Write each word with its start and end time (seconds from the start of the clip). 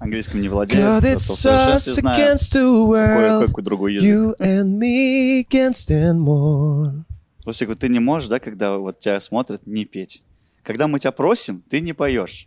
английским 0.00 0.40
не 0.40 0.48
владею. 0.48 0.82
God, 0.82 1.18
зато 1.18 1.76
в 1.76 1.80
знаю 1.80 2.34
against 2.34 2.54
the 2.54 2.88
world. 2.88 3.38
кое-какой 3.38 3.62
другой 3.64 3.94
язык. 3.94 4.08
You 4.10 4.34
and 4.40 4.78
me 4.78 5.44
against 5.44 5.90
and 5.90 6.18
more. 6.18 7.02
Русик, 7.44 7.68
вот 7.68 7.78
ты 7.78 7.88
не 7.88 8.00
можешь, 8.00 8.28
да, 8.28 8.38
когда 8.38 8.76
вот 8.78 8.98
тебя 8.98 9.20
смотрят, 9.20 9.66
не 9.66 9.84
петь. 9.84 10.22
Когда 10.62 10.86
мы 10.88 10.98
тебя 10.98 11.12
просим, 11.12 11.62
ты 11.70 11.80
не 11.80 11.92
поешь. 11.92 12.46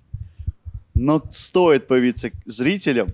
Но 0.96 1.24
стоит 1.32 1.88
появиться 1.88 2.30
зрителям, 2.46 3.10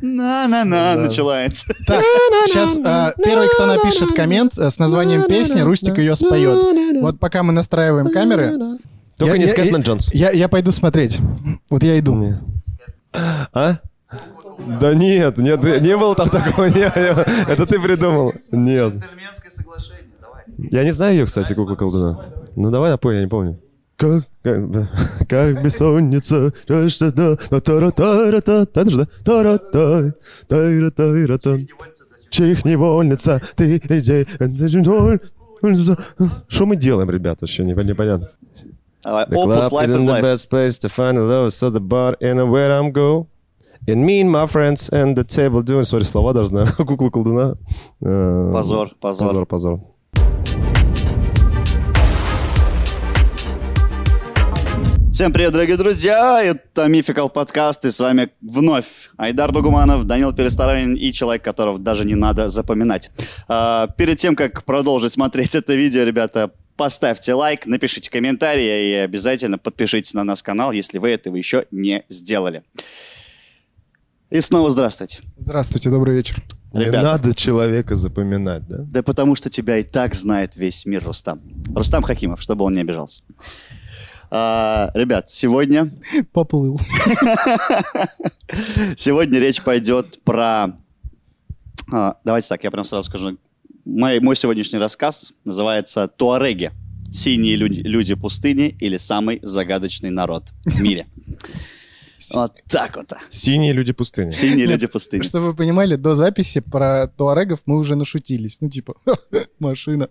на-на-на, 0.00 0.94
Да. 0.94 1.00
начинается. 1.02 1.66
Так, 1.86 2.02
сейчас 2.46 2.76
первый, 3.16 3.48
кто 3.48 3.66
напишет 3.66 4.14
коммент 4.14 4.56
э, 4.58 4.70
с 4.70 4.78
названием 4.78 5.24
песни, 5.26 5.60
Рустик 5.60 5.98
ее 5.98 6.16
споет. 6.16 7.00
Вот 7.02 7.18
пока 7.18 7.42
мы 7.42 7.52
настраиваем 7.52 8.10
камеры, 8.10 8.78
Только 9.18 9.34
Я- 9.34 9.38
не 9.42 9.48
Скэтмен 9.48 9.80
я- 9.80 9.86
Джонс. 9.86 10.14
я, 10.14 10.30
я 10.30 10.48
пойду 10.48 10.70
смотреть. 10.70 11.18
Вот 11.68 11.82
я 11.82 11.98
иду. 11.98 12.14
Не. 12.14 12.38
А? 13.12 13.78
Да 14.80 14.94
нет, 14.94 15.38
нет, 15.38 15.62
не 15.62 15.96
было 15.96 16.14
там 16.14 16.28
такого. 16.30 16.66
не, 16.66 16.80
не, 16.80 17.50
Это 17.52 17.66
ты 17.66 17.78
придумал. 17.80 18.32
Нет. 18.52 18.94
Джентльменское 18.94 19.50
соглашение, 19.52 20.12
давай. 20.20 20.42
Я 20.70 20.84
не 20.84 20.92
знаю 20.92 21.14
ее, 21.16 21.26
кстати, 21.26 21.52
кукла 21.54 21.74
колдуна. 21.74 22.20
Ну 22.56 22.70
давай 22.70 22.90
напой, 22.90 23.16
я 23.16 23.20
не 23.22 23.28
помню. 23.28 23.58
Как, 23.96 24.24
как, 24.42 24.70
да. 24.70 24.88
как 25.28 25.62
бессонница, 25.62 26.52
та-та-та, 26.66 27.36
та-та-та-та-та, 27.36 28.80
это 28.80 28.90
же, 28.90 28.96
да? 28.98 29.06
Та-ра-та, 29.24 30.12
та-ра-та-ра-та. 30.46 31.58
Чих 32.30 32.64
невольница, 32.64 33.40
ты 33.56 33.76
иди. 33.76 34.26
Что 36.48 36.66
мы 36.66 36.76
делаем, 36.76 37.10
ребята, 37.10 37.38
вообще 37.42 37.64
не- 37.64 37.72
непонятно. 37.84 38.28
Давай, 39.08 39.24
The 39.24 39.36
club 39.36 39.72
life 39.72 39.88
is 39.88 40.04
the 40.04 40.12
life. 40.12 40.22
best 40.22 40.50
place 40.50 40.76
to 40.80 40.90
find 40.90 41.16
a 41.16 41.22
lover, 41.22 41.50
so 41.50 41.70
the 41.70 41.80
bar 41.80 42.14
anywhere 42.20 42.70
I'm 42.70 42.92
go. 42.92 43.26
And 43.88 44.04
me 44.04 44.20
and 44.20 44.30
my 44.30 44.46
friends 44.46 44.90
and 44.90 45.16
the 45.16 45.24
table 45.24 45.62
doing... 45.62 45.84
Сори, 45.84 46.04
слова 46.04 46.34
должна. 46.34 46.66
Кукла 46.76 47.08
колдуна. 47.08 47.56
Э, 48.02 48.52
Позор, 48.52 48.90
позор. 49.00 49.28
Позор, 49.28 49.46
позор. 49.46 49.80
Всем 55.10 55.32
привет, 55.32 55.52
дорогие 55.52 55.78
друзья! 55.78 56.42
Это 56.42 56.86
Мификал 56.86 57.30
подкаст, 57.30 57.86
и 57.86 57.90
с 57.90 57.98
вами 57.98 58.28
вновь 58.42 59.10
Айдар 59.16 59.52
Дугуманов, 59.52 60.04
Данил 60.04 60.34
Пересторонин 60.34 60.94
и 60.94 61.12
человек, 61.12 61.42
которого 61.42 61.78
даже 61.78 62.04
не 62.04 62.14
надо 62.14 62.50
запоминать. 62.50 63.10
А, 63.48 63.88
перед 63.96 64.18
тем, 64.18 64.36
как 64.36 64.64
продолжить 64.64 65.14
смотреть 65.14 65.54
это 65.54 65.74
видео, 65.74 66.04
ребята, 66.04 66.52
поставьте 66.78 67.34
лайк, 67.34 67.66
напишите 67.66 68.10
комментарий 68.10 68.92
и 68.92 68.94
обязательно 68.94 69.58
подпишитесь 69.58 70.14
на 70.14 70.24
наш 70.24 70.42
канал, 70.42 70.72
если 70.72 70.96
вы 70.98 71.10
этого 71.10 71.36
еще 71.36 71.66
не 71.70 72.04
сделали. 72.08 72.62
И 74.30 74.40
снова 74.40 74.70
здравствуйте. 74.70 75.20
Здравствуйте, 75.36 75.90
добрый 75.90 76.14
вечер. 76.16 76.36
Не 76.72 76.84
Ребята. 76.84 77.02
надо 77.02 77.34
человека 77.34 77.96
запоминать, 77.96 78.66
да? 78.68 78.78
Да 78.90 79.02
потому 79.02 79.34
что 79.34 79.50
тебя 79.50 79.78
и 79.78 79.82
так 79.82 80.14
знает 80.14 80.56
весь 80.56 80.86
мир, 80.86 81.02
Рустам. 81.04 81.40
Рустам 81.74 82.02
Хакимов, 82.02 82.40
чтобы 82.40 82.64
он 82.64 82.74
не 82.74 82.80
обижался. 82.80 83.22
А, 84.30 84.90
ребят, 84.94 85.30
сегодня 85.30 85.90
Поплыл. 86.32 86.78
Сегодня 88.96 89.38
речь 89.40 89.62
пойдет 89.62 90.22
про... 90.22 90.78
а, 91.90 92.16
давайте 92.24 92.48
так, 92.48 92.62
я 92.64 92.70
прям 92.70 92.84
сразу 92.84 93.08
скажу. 93.08 93.38
Мой, 93.88 94.20
мой 94.20 94.36
сегодняшний 94.36 94.78
рассказ 94.78 95.32
называется 95.46 96.08
«Туареги. 96.08 96.72
Синие 97.10 97.56
люди, 97.56 97.80
люди 97.80 98.14
пустыни 98.14 98.76
или 98.80 98.98
самый 98.98 99.40
загадочный 99.42 100.10
народ 100.10 100.52
в 100.64 100.80
мире». 100.80 101.06
Вот 102.34 102.58
так 102.68 102.96
вот. 102.96 103.12
Синие 103.30 103.72
люди 103.72 103.92
пустыни. 103.92 104.30
Синие 104.30 104.66
люди 104.66 104.88
пустыни. 104.88 105.22
Чтобы 105.22 105.46
вы 105.46 105.54
понимали, 105.54 105.94
до 105.94 106.16
записи 106.16 106.58
про 106.58 107.06
туарегов 107.06 107.60
мы 107.64 107.78
уже 107.78 107.94
нашутились. 107.94 108.60
Ну, 108.60 108.68
типа, 108.68 108.96
машина. 109.60 110.08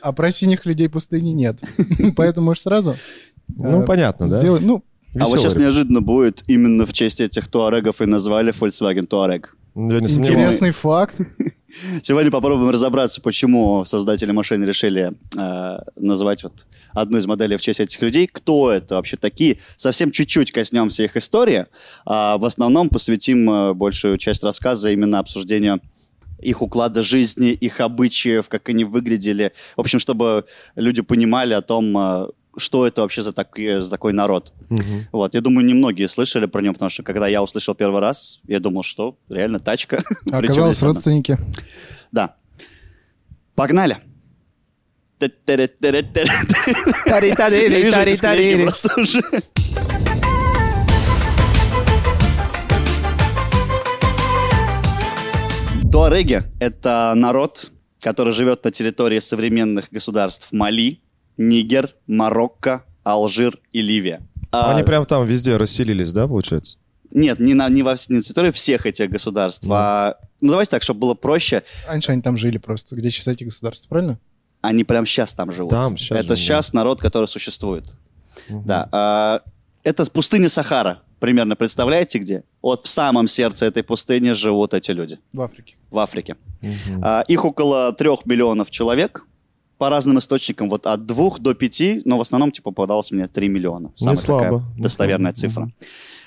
А 0.00 0.12
про 0.12 0.32
синих 0.32 0.66
людей 0.66 0.88
пустыни 0.88 1.30
нет. 1.30 1.62
Поэтому 2.16 2.46
можешь 2.46 2.64
сразу 2.64 2.96
Ну, 3.46 3.82
э, 3.82 3.86
понятно, 3.86 4.28
да? 4.28 4.40
сделать... 4.40 4.62
Ну, 4.62 4.82
А 5.14 5.26
вот 5.26 5.38
сейчас 5.38 5.54
неожиданно 5.54 6.00
будет 6.00 6.42
именно 6.48 6.86
в 6.86 6.92
честь 6.92 7.20
этих 7.20 7.46
туарегов 7.46 8.02
и 8.02 8.06
назвали 8.06 8.52
Volkswagen 8.52 9.06
Touareg. 9.06 9.44
Интересный 9.76 10.72
факт. 10.72 11.20
Сегодня 12.02 12.30
попробуем 12.30 12.70
разобраться, 12.70 13.20
почему 13.20 13.84
создатели 13.84 14.32
машины 14.32 14.64
решили 14.64 15.12
э, 15.36 15.78
называть 15.96 16.42
вот 16.42 16.66
одну 16.92 17.18
из 17.18 17.26
моделей 17.26 17.56
в 17.56 17.62
честь 17.62 17.80
этих 17.80 18.00
людей. 18.02 18.26
Кто 18.26 18.70
это 18.70 18.96
вообще 18.96 19.16
такие? 19.16 19.58
Совсем 19.76 20.10
чуть-чуть 20.10 20.52
коснемся 20.52 21.04
их 21.04 21.16
истории. 21.16 21.66
А 22.04 22.38
в 22.38 22.44
основном 22.44 22.88
посвятим 22.88 23.50
э, 23.50 23.74
большую 23.74 24.18
часть 24.18 24.44
рассказа 24.44 24.90
именно 24.90 25.18
обсуждению 25.18 25.80
их 26.40 26.62
уклада 26.62 27.02
жизни, 27.02 27.50
их 27.50 27.80
обычаев, 27.80 28.48
как 28.48 28.68
они 28.68 28.84
выглядели. 28.84 29.52
В 29.76 29.80
общем, 29.80 29.98
чтобы 29.98 30.44
люди 30.76 31.02
понимали 31.02 31.54
о 31.54 31.62
том, 31.62 31.96
э, 31.96 32.28
что 32.56 32.86
это 32.86 33.02
вообще 33.02 33.22
за, 33.22 33.32
такие- 33.32 33.82
за 33.82 33.90
такой 33.90 34.12
народ. 34.12 34.52
Мгм. 34.68 35.06
Вот, 35.12 35.34
я 35.34 35.40
думаю, 35.40 35.66
немногие 35.66 36.08
слышали 36.08 36.46
про 36.46 36.62
него, 36.62 36.74
потому 36.74 36.90
что 36.90 37.02
когда 37.02 37.28
я 37.28 37.42
услышал 37.42 37.74
первый 37.74 38.00
раз, 38.00 38.40
я 38.46 38.60
думал, 38.60 38.82
что 38.82 39.16
реально 39.28 39.60
тачка. 39.60 40.02
А 40.32 40.38
Оказалось, 40.38 40.82
родственники. 40.82 41.38
Да. 42.12 42.36
Погнали. 43.54 43.98
Туареги— 55.92 56.42
это 56.60 57.12
народ, 57.14 57.70
который 58.00 58.32
живет 58.32 58.64
на 58.64 58.72
территории 58.72 59.20
современных 59.20 59.90
государств 59.92 60.48
Мали, 60.50 61.00
Нигер, 61.36 61.94
Марокко, 62.06 62.84
Алжир 63.02 63.58
и 63.72 63.80
Ливия. 63.82 64.20
А, 64.50 64.74
Они 64.74 64.82
прям 64.82 65.04
там 65.06 65.26
везде 65.26 65.56
расселились, 65.56 66.12
да, 66.12 66.28
получается? 66.28 66.78
Нет, 67.10 67.38
не 67.38 67.54
на, 67.54 67.68
не 67.68 67.82
во, 67.82 67.94
не 68.08 68.16
на 68.16 68.22
территории 68.22 68.50
всех 68.50 68.86
этих 68.86 69.10
государств, 69.10 69.66
а... 69.70 70.16
Ну, 70.40 70.50
давайте 70.50 70.70
так, 70.70 70.82
чтобы 70.82 71.00
было 71.00 71.14
проще. 71.14 71.62
Раньше 71.86 72.12
они 72.12 72.20
там 72.20 72.36
жили 72.36 72.58
просто. 72.58 72.96
Где 72.96 73.10
сейчас 73.10 73.28
эти 73.28 73.44
государства, 73.44 73.88
правильно? 73.88 74.18
Они 74.60 74.84
прям 74.84 75.06
сейчас 75.06 75.32
там 75.32 75.52
живут. 75.52 75.70
Там 75.70 75.96
щас 75.96 76.10
Это 76.18 76.28
живут, 76.28 76.38
сейчас 76.38 76.72
народ, 76.72 77.00
который 77.00 77.26
существует. 77.28 77.94
Да. 78.48 78.88
а, 78.92 79.40
это 79.84 80.04
пустыня 80.10 80.48
Сахара. 80.48 81.00
Примерно 81.20 81.56
представляете 81.56 82.18
где? 82.18 82.44
Вот 82.60 82.84
в 82.84 82.88
самом 82.88 83.28
сердце 83.28 83.66
этой 83.66 83.82
пустыни 83.82 84.32
живут 84.32 84.74
эти 84.74 84.90
люди. 84.90 85.18
В 85.32 85.40
Африке. 85.40 85.76
В 85.90 85.98
Африке. 85.98 86.36
А, 87.02 87.22
их 87.26 87.44
около 87.44 87.92
трех 87.92 88.26
миллионов 88.26 88.70
человек. 88.70 89.24
По 89.84 89.90
разным 89.90 90.18
источникам, 90.18 90.70
вот 90.70 90.86
от 90.86 91.04
двух 91.04 91.40
до 91.40 91.52
пяти, 91.52 92.00
но 92.06 92.16
в 92.16 92.22
основном, 92.22 92.50
типа, 92.50 92.70
попадалось 92.70 93.10
мне 93.10 93.28
3 93.28 93.48
миллиона. 93.48 93.92
Самая 93.96 94.16
слабо, 94.16 94.42
такая 94.44 94.60
не 94.76 94.82
достоверная 94.82 95.34
слабо. 95.34 95.52
цифра. 95.52 95.70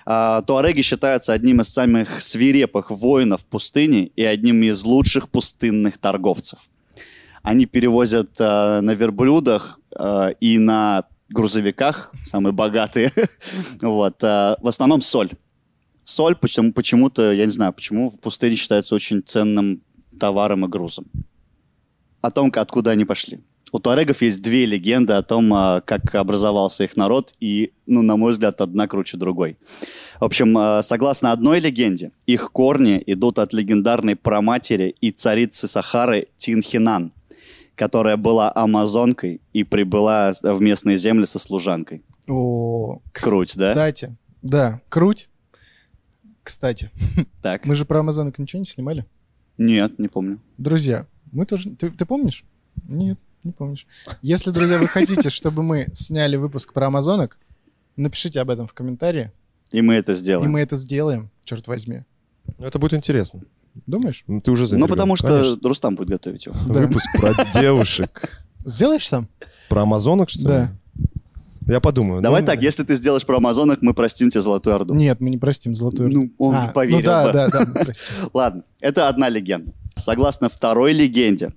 А, 0.06 0.42
туареги 0.44 0.82
считаются 0.84 1.34
одним 1.34 1.62
из 1.62 1.70
самых 1.70 2.22
свирепых 2.22 2.92
воинов 2.92 3.44
пустыни 3.48 4.12
и 4.16 4.24
одним 4.24 4.62
из 4.62 4.84
лучших 4.84 5.30
пустынных 5.30 5.98
торговцев. 5.98 6.60
Они 7.42 7.66
перевозят 7.66 8.30
э, 8.40 8.82
на 8.82 8.92
верблюдах 8.94 9.80
э, 9.98 10.34
и 10.40 10.60
на 10.60 11.06
грузовиках, 11.28 12.12
самые 12.28 12.54
богатые, 12.54 13.12
вот, 13.82 14.24
э, 14.24 14.56
в 14.62 14.68
основном 14.68 15.02
соль. 15.02 15.32
Соль 16.04 16.36
почему- 16.36 16.74
почему-то, 16.74 17.32
я 17.32 17.46
не 17.46 17.52
знаю, 17.52 17.74
почему 17.74 18.12
в 18.12 18.20
пустыне 18.20 18.56
считается 18.56 18.94
очень 18.94 19.24
ценным 19.24 19.82
товаром 20.20 20.64
и 20.66 20.68
грузом. 20.68 21.08
О 22.22 22.32
том, 22.32 22.52
откуда 22.56 22.92
они 22.92 23.06
пошли. 23.06 23.40
У 23.74 23.80
туарегов 23.80 24.22
есть 24.22 24.42
две 24.42 24.66
легенды 24.66 25.14
о 25.14 25.22
том, 25.22 25.54
а, 25.54 25.82
как 25.82 26.16
образовался 26.16 26.86
их 26.86 26.96
народ, 26.96 27.34
и, 27.42 27.74
ну, 27.86 28.02
на 28.02 28.16
мой 28.16 28.32
взгляд, 28.32 28.62
одна 28.62 28.88
круче 28.88 29.18
другой. 29.18 29.58
В 30.20 30.24
общем, 30.24 30.58
а, 30.58 30.82
согласно 30.82 31.34
одной 31.34 31.60
легенде, 31.60 32.12
их 32.26 32.52
корни 32.54 33.04
идут 33.06 33.40
от 33.40 33.52
легендарной 33.54 34.16
праматери 34.16 34.96
и 35.02 35.12
царицы 35.12 35.68
Сахары 35.68 36.30
Тинхинан, 36.38 37.12
которая 37.76 38.16
была 38.16 38.52
амазонкой 38.56 39.42
и 39.52 39.64
прибыла 39.66 40.32
в 40.42 40.62
местные 40.62 40.96
земли 40.98 41.26
со 41.26 41.38
служанкой. 41.38 42.04
О, 42.28 43.02
Круть, 43.12 43.58
да? 43.58 43.72
кстати. 43.72 44.16
Да, 44.42 44.82
круть. 44.90 45.28
Кстати, 46.44 46.90
Так. 47.42 47.66
мы 47.66 47.76
же 47.76 47.84
про 47.84 48.00
Амазонок 48.00 48.40
ничего 48.40 48.60
не 48.60 48.66
снимали. 48.66 49.06
Нет, 49.58 50.00
не 50.00 50.08
помню. 50.08 50.40
Друзья, 50.58 51.06
мы 51.38 51.46
тоже... 51.46 51.70
Ты, 51.76 51.92
ты 51.92 52.06
помнишь? 52.06 52.44
Нет, 52.88 53.18
не 53.44 53.52
помнишь. 53.52 53.86
Если, 54.22 54.52
друзья, 54.52 54.80
вы 54.80 54.88
хотите, 54.88 55.30
чтобы 55.30 55.62
мы 55.64 55.88
сняли 55.94 56.36
выпуск 56.36 56.74
про 56.74 56.88
Амазонок, 56.88 57.38
напишите 57.96 58.42
об 58.42 58.50
этом 58.50 58.68
в 58.68 58.74
комментарии, 58.74 59.32
И 59.72 59.82
мы 59.82 59.94
это 59.96 60.14
и 60.14 60.16
сделаем. 60.16 60.52
мы 60.52 60.62
это 60.62 60.76
сделаем, 60.76 61.30
черт 61.44 61.68
возьми. 61.68 62.04
Ну, 62.58 62.66
это 62.66 62.80
будет 62.80 62.94
интересно. 62.96 63.42
Думаешь? 63.86 64.24
Ну, 64.26 64.42
ты 64.42 64.50
уже 64.50 64.76
Ну, 64.78 64.88
потому 64.88 65.16
что 65.16 65.28
Конечно. 65.28 65.60
Рустам 65.70 65.96
будет 65.96 66.10
готовить 66.10 66.46
его. 66.48 66.56
Да. 66.68 66.74
Выпуск 66.88 67.08
про 67.20 67.34
девушек. 67.54 68.44
Сделаешь 68.66 69.08
сам? 69.08 69.30
Про 69.70 69.84
амазонок, 69.84 70.30
что 70.30 70.42
ли? 70.42 70.48
Да. 70.48 70.72
Я 71.68 71.80
подумаю. 71.82 72.22
Давай 72.22 72.42
Ну, 72.42 72.48
так, 72.48 72.62
если 72.64 72.84
ты 72.84 72.96
сделаешь 72.96 73.26
про 73.26 73.38
Амазонок, 73.38 73.82
мы 73.82 73.94
простим 73.94 74.30
тебе 74.30 74.40
Золотую 74.42 74.74
Орду. 74.74 74.94
Нет, 74.94 75.20
мы 75.20 75.30
не 75.30 75.38
простим 75.38 75.76
Золотую 75.76 76.08
Орду. 76.08 76.22
Ну, 76.22 76.32
он 76.38 76.56
А, 76.56 76.68
не 76.68 76.72
поверил 76.72 77.00
Ну 77.00 77.04
да, 77.04 77.26
бы. 77.28 77.34
да, 77.34 77.50
да. 77.50 77.86
Ладно, 78.34 78.64
это 78.80 79.10
одна 79.10 79.28
легенда. 79.28 79.74
Согласно 79.98 80.50
второй 80.50 80.94
легенде, 80.94 81.54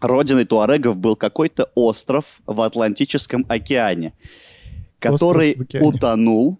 родиной 0.00 0.44
туарегов 0.44 0.96
был 0.96 1.16
какой-то 1.16 1.70
остров 1.74 2.40
в 2.46 2.60
Атлантическом 2.60 3.44
океане, 3.48 4.12
который 4.98 5.52
океане. 5.52 5.86
утонул, 5.86 6.58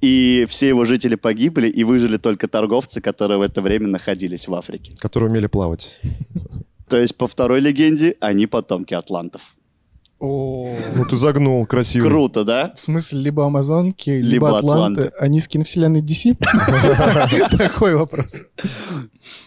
и 0.00 0.46
все 0.48 0.68
его 0.68 0.84
жители 0.84 1.14
погибли, 1.14 1.68
и 1.68 1.84
выжили 1.84 2.16
только 2.16 2.48
торговцы, 2.48 3.00
которые 3.00 3.38
в 3.38 3.42
это 3.42 3.62
время 3.62 3.86
находились 3.88 4.48
в 4.48 4.54
Африке. 4.54 4.94
Которые 4.98 5.30
умели 5.30 5.46
плавать. 5.46 6.00
То 6.88 6.98
есть, 6.98 7.16
по 7.16 7.26
второй 7.26 7.60
легенде, 7.60 8.16
они 8.20 8.46
потомки 8.46 8.94
атлантов. 8.94 9.56
О, 10.22 10.76
Ну 10.94 11.04
ты 11.04 11.16
загнул, 11.16 11.66
красиво. 11.66 12.06
Круто, 12.06 12.44
да? 12.44 12.72
В 12.76 12.80
смысле, 12.80 13.22
либо 13.22 13.44
Амазонки, 13.44 14.10
либо, 14.10 14.28
Либо 14.28 14.58
Атланты. 14.58 15.06
Атланты. 15.06 15.16
Они 15.18 15.40
с 15.40 15.48
киновселенной 15.48 16.00
DC? 16.00 16.36
Такой 17.58 17.96
вопрос. 17.96 18.36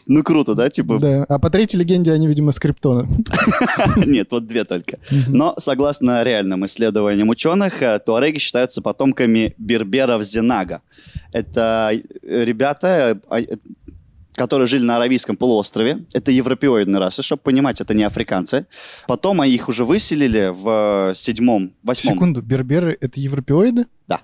Ну, 0.06 0.22
круто, 0.22 0.54
да? 0.54 0.70
Типа, 0.70 1.00
Да. 1.00 1.24
А 1.30 1.40
по 1.40 1.50
третьей 1.50 1.80
легенде 1.80 2.12
они, 2.12 2.28
видимо, 2.28 2.52
с 2.52 2.60
Криптона. 2.60 3.08
нет, 4.06 4.28
вот 4.32 4.48
две 4.48 4.66
только. 4.66 5.00
Но, 5.28 5.56
согласно 5.60 6.24
реальным 6.24 6.66
исследованиям 6.66 7.30
ученых, 7.30 7.82
э, 7.82 7.98
туареги 8.00 8.40
считаются 8.40 8.82
потомками 8.82 9.56
берберов 9.58 10.24
Зенага. 10.24 10.82
Это 11.32 11.92
э, 11.94 12.44
ребята, 12.44 13.18
э, 13.32 13.42
э, 13.44 13.56
которые 14.36 14.68
жили 14.68 14.84
на 14.84 14.98
Аравийском 14.98 15.38
полуострове. 15.38 16.06
Это 16.14 16.32
европеоидные 16.32 17.00
расы, 17.00 17.22
чтобы 17.24 17.42
понимать, 17.42 17.82
это 17.82 17.94
не 17.94 18.04
африканцы. 18.04 18.66
Потом 19.08 19.42
они 19.42 19.54
их 19.54 19.70
уже 19.70 19.86
выселили 19.86 20.52
в 20.54 21.12
э, 21.12 21.16
седьмом, 21.16 21.74
восьмом. 21.84 22.16
Секунду, 22.16 22.42
берберы— 22.42 22.98
это 23.02 23.20
европеоиды? 23.20 23.86
Да. 24.08 24.18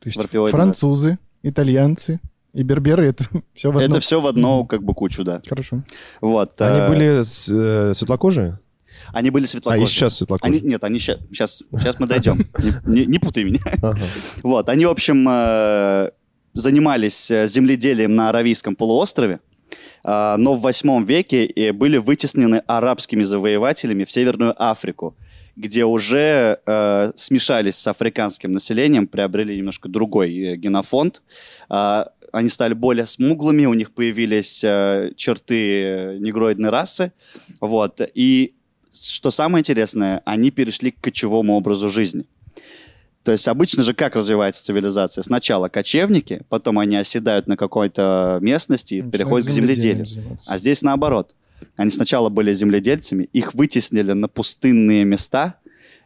То 0.00 0.06
есть 0.06 0.16
Европеоиды, 0.16 0.50
французы, 0.50 1.18
итальянцы 1.42 2.20
и 2.52 2.62
берберы— 2.62 3.06
это 3.08 3.24
все 3.54 3.70
в 3.70 3.76
одном? 3.76 3.90
Это 3.90 4.00
все 4.00 4.20
в 4.20 4.26
одну 4.26 4.64
как 4.66 4.82
бы 4.82 4.94
кучу, 4.94 5.24
да. 5.24 5.40
Хорошо. 5.48 5.82
Вот. 6.20 6.60
Они 6.60 6.78
э, 6.80 6.88
были 6.88 7.22
с- 7.22 7.48
э, 7.52 7.92
светлокожие? 7.94 8.58
Они 9.12 9.30
были 9.30 9.44
А 9.44 9.48
светлокожие. 9.48 9.84
и 9.84 9.86
сейчас 9.86 10.16
светлокожие. 10.16 10.58
Они, 10.60 10.68
нет, 10.68 10.84
они 10.84 10.98
сейчас, 10.98 11.18
сейчас, 11.30 11.62
сейчас 11.72 11.98
мы 11.98 12.06
дойдем. 12.06 12.38
Не, 12.58 13.00
не- 13.00 13.06
не 13.06 13.18
путай 13.18 13.44
меня. 13.44 13.60
Ага. 13.82 13.98
Вот, 14.42 14.68
они, 14.68 14.86
в 14.86 14.90
общем, 14.90 15.26
э, 15.28 16.10
занимались 16.54 17.30
э, 17.30 17.46
земледелием 17.46 18.14
на 18.14 18.28
Аравийском 18.28 18.76
полуострове, 18.76 19.40
но 20.04 20.54
в 20.54 20.60
восьмом 20.60 21.04
веке 21.04 21.46
э, 21.46 21.72
были 21.72 21.98
вытеснены 21.98 22.62
арабскими 22.66 23.22
завоевателями 23.22 24.04
в 24.04 24.10
Северную 24.10 24.54
Африку, 24.56 25.16
где 25.56 25.84
уже 25.84 26.60
э, 26.64 27.12
смешались 27.16 27.76
с 27.76 27.86
африканским 27.86 28.52
населением, 28.52 29.06
приобрели 29.06 29.58
немножко 29.58 29.88
другой 29.88 30.34
э, 30.36 30.56
генофонд. 30.56 31.22
Э, 31.68 32.04
они 32.32 32.48
стали 32.48 32.74
более 32.74 33.06
смуглыми, 33.06 33.66
у 33.66 33.74
них 33.74 33.92
появились 33.92 34.62
э, 34.64 35.12
черты 35.16 35.82
э, 35.82 36.18
негроидной 36.18 36.70
расы. 36.70 37.12
Вот. 37.60 38.00
И 38.14 38.54
что 38.92 39.30
самое 39.30 39.60
интересное, 39.60 40.22
они 40.24 40.50
перешли 40.50 40.92
к 40.92 41.00
кочевому 41.00 41.54
образу 41.54 41.90
жизни. 41.90 42.24
То 43.22 43.32
есть 43.32 43.46
обычно 43.48 43.82
же 43.82 43.92
как 43.92 44.16
развивается 44.16 44.64
цивилизация? 44.64 45.22
Сначала 45.22 45.68
кочевники, 45.68 46.42
потом 46.48 46.78
они 46.78 46.96
оседают 46.96 47.46
на 47.46 47.56
какой-то 47.56 48.38
местности 48.40 48.94
и 48.94 49.02
переходят 49.02 49.46
к 49.46 49.50
земледелию. 49.50 50.06
А 50.46 50.58
здесь 50.58 50.82
наоборот. 50.82 51.34
Они 51.76 51.90
сначала 51.90 52.30
были 52.30 52.54
земледельцами, 52.54 53.24
их 53.34 53.52
вытеснили 53.52 54.12
на 54.12 54.28
пустынные 54.28 55.04
места, 55.04 55.56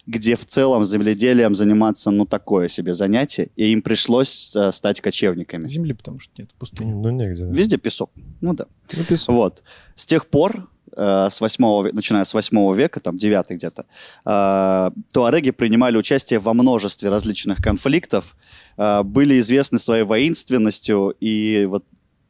где 0.07 0.37
в 0.37 0.45
целом 0.45 0.85
земледелием 0.85 1.55
заниматься, 1.55 2.11
ну, 2.11 2.27
такое 2.27 2.69
себе 2.69 2.93
занятие, 2.93 3.49
и 3.57 3.73
им 3.73 3.81
пришлось 3.81 4.55
э, 4.55 4.71
стать 4.73 5.01
кочевниками. 5.01 5.67
Земли, 5.67 5.95
потому 5.95 6.21
что 6.21 6.33
нет 6.37 6.53
пустыни. 6.59 6.93
Ну, 6.93 7.11
негде. 7.11 7.45
да. 7.45 7.53
Везде 7.55 7.79
песок. 7.79 8.11
Ну 8.41 8.53
да. 8.53 8.67
Ну, 8.93 9.05
песок. 9.05 9.35
Вот. 9.35 9.63
С 9.95 10.05
тех 10.05 10.27
пор, 10.27 10.69
э, 10.97 11.29
с 11.31 11.41
8, 11.41 11.91
начиная 11.93 12.25
с 12.25 12.35
8 12.35 12.75
века, 12.75 13.01
там 13.01 13.17
9 13.17 13.51
где-то, 13.51 13.87
э, 14.25 14.91
туареги 15.13 15.51
принимали 15.51 15.97
участие 15.97 16.39
во 16.39 16.55
множестве 16.55 17.09
различных 17.11 17.59
конфликтов, 17.59 18.37
э, 18.77 19.03
были 19.03 19.39
известны 19.41 19.79
своей 19.79 20.05
воинственностью, 20.05 21.15
и 21.21 21.67
вот 21.67 21.85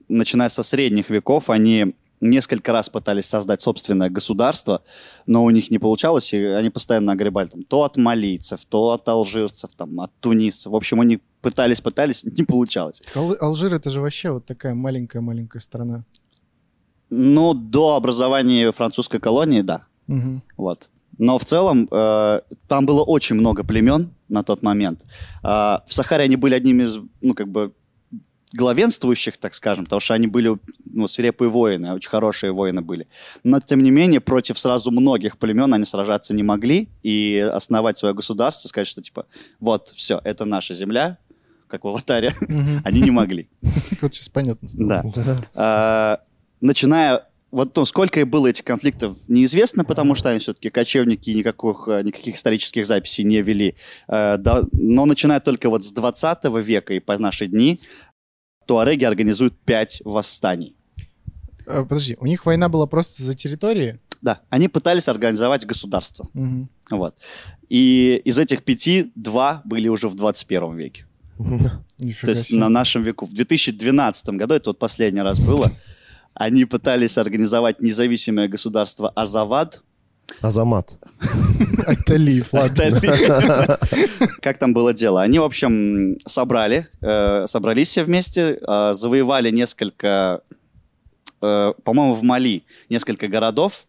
начиная 0.09 0.49
со 0.49 0.63
средних 0.63 1.11
веков 1.11 1.51
они 1.51 1.95
несколько 2.21 2.73
раз 2.73 2.89
пытались 2.89 3.27
создать 3.27 3.61
собственное 3.63 4.09
государство, 4.09 4.83
но 5.27 5.45
у 5.45 5.51
них 5.51 5.71
не 5.71 5.79
получалось, 5.79 6.33
и 6.33 6.39
они 6.39 6.71
постоянно 6.71 7.13
огребали 7.13 7.49
там, 7.49 7.63
то 7.65 7.83
от 7.83 7.97
малийцев, 7.97 8.65
то 8.65 8.91
от 8.91 9.09
алжирцев, 9.09 9.71
там, 9.77 10.01
от 10.01 10.11
тунисцев. 10.21 10.73
В 10.73 10.77
общем, 10.77 11.01
они 11.01 11.21
пытались-пытались, 11.43 12.25
не 12.25 12.45
получалось. 12.45 13.03
Ал- 13.15 13.37
Алжир— 13.41 13.75
это 13.75 13.91
же 13.91 14.01
вообще 14.01 14.31
вот 14.31 14.47
такая 14.47 14.75
маленькая-маленькая 14.75 15.61
страна. 15.61 16.05
Ну, 17.11 17.55
до 17.55 17.97
образования 17.97 18.73
французской 18.73 19.21
колонии, 19.21 19.63
да. 19.63 19.85
Мгм. 20.07 20.43
Вот. 20.57 20.91
Но 21.19 21.39
в 21.39 21.45
целом 21.45 21.89
э, 21.91 22.41
там 22.67 22.87
было 22.87 23.03
очень 23.03 23.37
много 23.37 23.63
племен 23.65 24.13
на 24.29 24.43
тот 24.43 24.63
момент. 24.63 25.05
А, 25.43 25.85
в 25.87 25.95
Сахаре 25.95 26.25
они 26.25 26.37
были 26.37 26.55
одними 26.55 26.85
из, 26.85 26.99
ну, 27.21 27.35
как 27.35 27.49
бы, 27.49 27.73
главенствующих, 28.53 29.37
так 29.37 29.55
скажем, 29.55 29.85
потому 29.85 30.01
что 30.01 30.15
они 30.15 30.27
были 30.29 30.57
ну, 30.85 31.09
свирепые 31.09 31.49
воины, 31.49 31.93
очень 31.93 32.09
хорошие 32.09 32.53
воины 32.53 32.83
были. 32.83 33.09
Но, 33.43 33.61
тем 33.61 33.83
не 33.83 33.91
менее, 33.91 34.21
против 34.21 34.59
сразу 34.59 34.91
многих 34.91 35.39
племен 35.39 35.75
они 35.75 35.85
сражаться 35.85 36.35
не 36.35 36.43
могли 36.43 36.89
и 37.03 37.39
основать 37.53 37.99
свое 37.99 38.15
государство, 38.15 38.69
сказать, 38.69 38.87
что, 38.87 39.03
типа, 39.03 39.27
вот, 39.59 39.89
все, 39.89 40.21
это 40.23 40.45
наша 40.45 40.73
земля, 40.73 41.19
как 41.67 41.85
в 41.85 41.89
«Аватаре», 41.89 42.33
они 42.85 43.01
не 43.01 43.11
могли. 43.11 43.49
Вот 44.01 44.15
сейчас 44.15 44.29
понятно. 44.29 44.69
Да. 45.55 46.21
Начиная 46.65 47.27
вот 47.51 47.77
ну, 47.77 47.85
сколько 47.85 48.19
и 48.19 48.25
было 48.25 48.49
этих 48.49 48.65
конфликтов, 48.65 49.17
неизвестно, 49.29 49.85
потому 49.85 50.17
что 50.17 50.31
они 50.31 50.41
все-таки 50.41 50.71
кочевники 50.71 51.31
никаких, 51.31 51.85
э, 51.87 52.03
никаких 52.03 52.35
исторических 52.35 52.85
записей 52.85 53.23
не 53.23 53.43
вели. 53.43 53.77
Э, 54.09 54.37
но 54.73 55.07
начиная 55.07 55.39
только 55.39 55.71
вот 55.71 55.85
с 55.85 55.93
20 55.93 56.45
века 56.63 56.95
и 56.95 57.01
по 57.01 57.17
наши 57.17 57.47
дни, 57.47 57.81
туареги 58.67 59.05
организуют 59.05 59.55
пять 59.61 60.03
восстаний. 60.05 60.75
А, 61.67 61.85
Подожди, 61.85 62.17
у 62.19 62.27
них 62.27 62.45
война 62.45 62.69
была 62.69 62.87
просто 62.87 63.23
за 63.23 63.35
территории? 63.35 64.01
Да, 64.21 64.41
они 64.49 64.69
пытались 64.69 65.09
организовать 65.09 65.67
государство. 65.67 66.27
Мгм. 66.33 66.69
Вот. 66.91 67.19
И 67.69 68.21
из 68.25 68.39
этих 68.39 68.65
пяти 68.65 69.13
два 69.15 69.63
были 69.65 69.89
уже 69.89 70.09
в 70.09 70.15
21 70.15 70.77
веке. 70.77 71.07
То 71.39 71.45
Нифига 71.99 72.33
есть 72.33 72.53
на 72.53 72.69
нашем 72.69 73.03
веку. 73.03 73.27
В 73.27 73.33
2012 73.33 74.31
году, 74.31 74.55
это 74.55 74.71
вот 74.71 74.79
последний 74.79 75.23
раз 75.23 75.39
было, 75.39 75.71
они 76.35 76.65
пытались 76.65 77.17
организовать 77.17 77.81
независимое 77.81 78.49
государство 78.49 79.09
Азавад. 79.11 79.83
Азамат. 80.41 80.99
Айталиев, 81.87 82.53
ладно. 82.53 83.79
Как 84.41 84.59
там 84.59 84.73
было 84.73 84.93
дело? 84.93 85.23
Они, 85.23 85.39
в 85.39 85.45
общем, 85.45 86.19
собрали, 86.27 86.89
э, 87.01 87.47
собрались 87.47 87.89
все 87.89 88.05
вместе, 88.05 88.59
э, 88.61 88.95
завоевали 88.95 89.51
несколько, 89.51 90.43
э, 91.41 91.73
по-моему, 91.85 92.15
в 92.15 92.23
Мали 92.23 92.65
несколько 92.89 93.29
городов, 93.29 93.87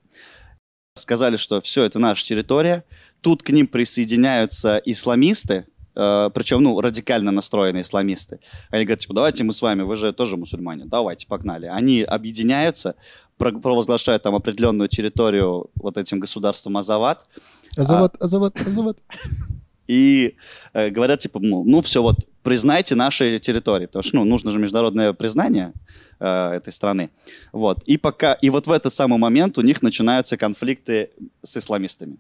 сказали, 0.95 1.37
что 1.37 1.61
все, 1.61 1.83
это 1.83 1.99
наша 1.99 2.23
территория. 2.25 2.83
Тут 3.21 3.41
к 3.41 3.49
ним 3.49 3.67
присоединяются 3.67 4.81
исламисты, 4.85 5.65
э, 5.95 6.29
причем, 6.33 6.63
ну, 6.63 6.81
радикально 6.81 7.31
настроенные 7.31 7.81
исламисты. 7.81 8.39
Они 8.69 8.85
говорят, 8.85 8.99
типа, 8.99 9.13
давайте 9.13 9.43
мы 9.43 9.53
с 9.53 9.61
вами, 9.61 9.83
вы 9.83 9.95
же 9.95 10.13
тоже 10.13 10.37
мусульмане, 10.37 10.85
давайте, 10.85 11.27
погнали. 11.27 11.65
Они 11.67 12.01
объединяются, 12.01 12.95
про- 13.37 13.51
провозглашают 13.51 14.23
там 14.23 14.35
определенную 14.35 14.87
территорию 14.87 15.69
вот 15.75 15.97
этим 15.97 16.19
государством 16.19 16.77
Азават, 16.77 17.27
Азават, 17.77 18.15
Азават, 18.21 18.59
Азават. 18.61 18.97
и 19.87 20.35
э, 20.73 20.89
говорят, 20.89 21.19
типа, 21.19 21.39
ну, 21.39 21.63
ну 21.63 21.81
все, 21.81 22.01
вот, 22.01 22.17
признайте 22.43 22.95
наши 22.95 23.39
территории, 23.39 23.85
потому 23.85 24.03
что, 24.03 24.17
ну, 24.17 24.25
нужно 24.25 24.51
же 24.51 24.59
международное 24.59 25.13
признание 25.13 25.73
э, 26.19 26.53
этой 26.53 26.73
страны. 26.73 27.09
Вот. 27.51 27.83
И 27.83 27.97
пока, 27.97 28.33
и 28.33 28.49
вот 28.49 28.67
в 28.67 28.71
этот 28.71 28.93
самый 28.93 29.17
момент 29.19 29.57
у 29.57 29.61
них 29.61 29.81
начинаются 29.81 30.37
конфликты 30.37 31.09
с 31.43 31.57
исламистами. 31.57 32.17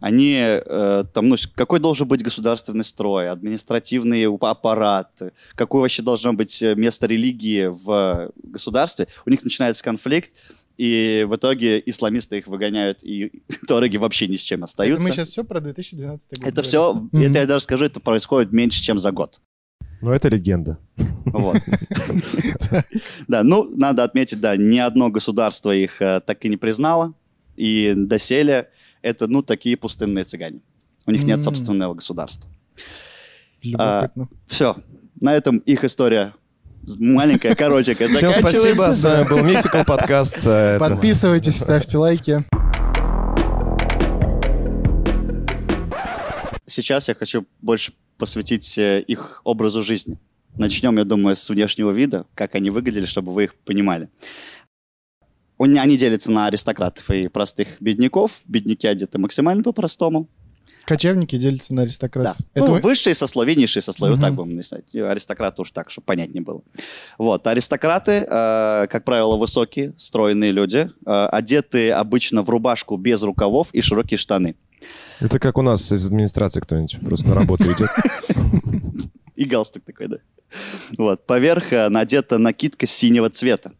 Они, 0.00 0.36
э, 0.38 1.04
там, 1.12 1.28
ну, 1.28 1.36
какой 1.54 1.80
должен 1.80 2.06
быть 2.06 2.22
государственный 2.22 2.84
строй, 2.84 3.28
административный 3.28 4.26
аппарат, 4.40 5.20
какое 5.54 5.82
вообще 5.82 6.02
должно 6.02 6.32
быть 6.32 6.62
э, 6.62 6.74
место 6.76 7.06
религии 7.06 7.66
в 7.66 8.30
государстве. 8.42 9.08
У 9.26 9.30
них 9.30 9.42
начинается 9.42 9.82
конфликт, 9.82 10.30
и 10.76 11.26
в 11.28 11.34
итоге 11.34 11.82
исламисты 11.84 12.38
их 12.38 12.46
выгоняют, 12.46 13.02
и 13.02 13.42
туареги 13.66 13.96
вообще 13.96 14.28
ни 14.28 14.36
с 14.36 14.42
чем 14.42 14.60
Это 14.60 14.64
остаются. 14.66 15.08
мы 15.08 15.12
сейчас 15.12 15.28
все 15.28 15.42
про 15.42 15.60
2012 15.60 16.38
год. 16.38 16.48
Это 16.48 16.62
все, 16.62 16.94
Мгм. 16.94 17.10
это 17.20 17.38
я 17.40 17.46
даже 17.46 17.64
скажу, 17.64 17.84
это 17.84 17.98
происходит 17.98 18.52
меньше, 18.52 18.80
чем 18.82 18.98
за 18.98 19.10
год. 19.10 19.40
Ну, 20.00 20.10
это 20.12 20.28
легенда. 20.28 20.78
Вот. 21.26 21.56
Да, 23.28 23.42
ну, 23.42 23.64
надо 23.76 24.04
отметить, 24.04 24.40
да, 24.40 24.56
ни 24.56 24.78
одно 24.78 25.10
государство 25.10 25.74
их 25.74 26.00
э, 26.00 26.20
так 26.24 26.44
и 26.44 26.48
не 26.48 26.56
признало. 26.56 27.14
И 27.56 27.92
доселе 27.96 28.68
это, 29.02 29.26
ну, 29.26 29.42
такие 29.42 29.76
пустынные 29.76 30.24
цыгане. 30.24 30.60
У 31.06 31.10
них 31.10 31.24
нет 31.24 31.42
собственного 31.42 31.94
государства. 31.94 32.50
Любопытно. 33.62 34.28
Все. 34.46 34.76
На 35.20 35.34
этом 35.34 35.58
их 35.58 35.84
история 35.84 36.34
маленькая, 36.98 37.54
коротенькая, 37.54 38.08
Всем 38.08 38.32
спасибо. 38.32 38.92
С 38.92 39.04
вами 39.04 39.28
был 39.28 39.38
Мификал 39.44 39.84
подкаст. 39.84 40.38
э, 40.44 40.78
Подписывайтесь, 40.78 41.58
ставьте 41.58 41.98
лайки. 41.98 42.44
Сейчас 46.66 47.08
я 47.08 47.14
хочу 47.14 47.46
больше 47.60 47.92
посвятить 48.18 48.78
э, 48.78 49.02
их 49.02 49.40
образу 49.44 49.82
жизни. 49.82 50.18
Начнем, 50.56 50.96
я 50.98 51.04
думаю, 51.04 51.36
с 51.36 51.48
внешнего 51.48 51.90
вида, 51.90 52.26
как 52.34 52.54
они 52.54 52.70
выглядели, 52.70 53.06
чтобы 53.06 53.32
вы 53.32 53.44
их 53.44 53.54
понимали. 53.54 54.08
Он- 55.58 55.78
Они 55.78 55.96
делятся 55.96 56.30
на 56.30 56.46
аристократов 56.46 57.10
и 57.10 57.28
простых 57.28 57.68
бедняков. 57.80 58.40
Бедняки 58.46 58.86
одеты 58.86 59.18
максимально 59.18 59.62
по-простому. 59.62 60.28
Кочевники 60.84 61.36
делятся 61.36 61.74
на 61.74 61.82
аристократов. 61.82 62.36
Да. 62.38 62.44
Это 62.54 62.66
ну, 62.66 62.72
вы- 62.76 62.80
высшие 62.80 63.14
сословия, 63.14 63.54
низшие 63.54 63.82
сословия, 63.82 64.14
вот 64.16 64.22
так 64.22 64.34
будем 64.34 64.54
написать. 64.54 64.94
Аристократы 64.94 65.60
уж 65.60 65.70
так, 65.70 65.90
чтобы 65.90 66.06
понятнее 66.06 66.42
было. 66.42 66.62
Вот, 67.18 67.46
аристократы, 67.46 68.12
э, 68.26 68.86
как 68.88 69.04
правило, 69.04 69.36
высокие, 69.36 69.92
стройные 69.98 70.50
люди, 70.50 70.88
э, 71.04 71.10
одеты 71.26 71.90
обычно 71.90 72.40
в 72.42 72.48
рубашку 72.48 72.96
без 72.96 73.22
рукавов 73.22 73.68
и 73.74 73.82
широкие 73.82 74.16
штаны. 74.16 74.54
Это 75.20 75.38
как 75.38 75.58
у 75.58 75.62
нас 75.62 75.92
из 75.92 76.06
администрации 76.06 76.60
кто-нибудь 76.60 76.98
просто 77.04 77.28
на 77.28 77.34
работу 77.34 77.64
идет. 77.64 77.90
И 79.36 79.44
галстук 79.44 79.84
такой, 79.84 80.08
да. 80.08 80.16
Вот, 80.96 81.26
поверх 81.26 81.72
э, 81.72 81.88
надета 81.90 82.38
накидка 82.38 82.86
синего 82.86 83.28
цвета. 83.28 83.72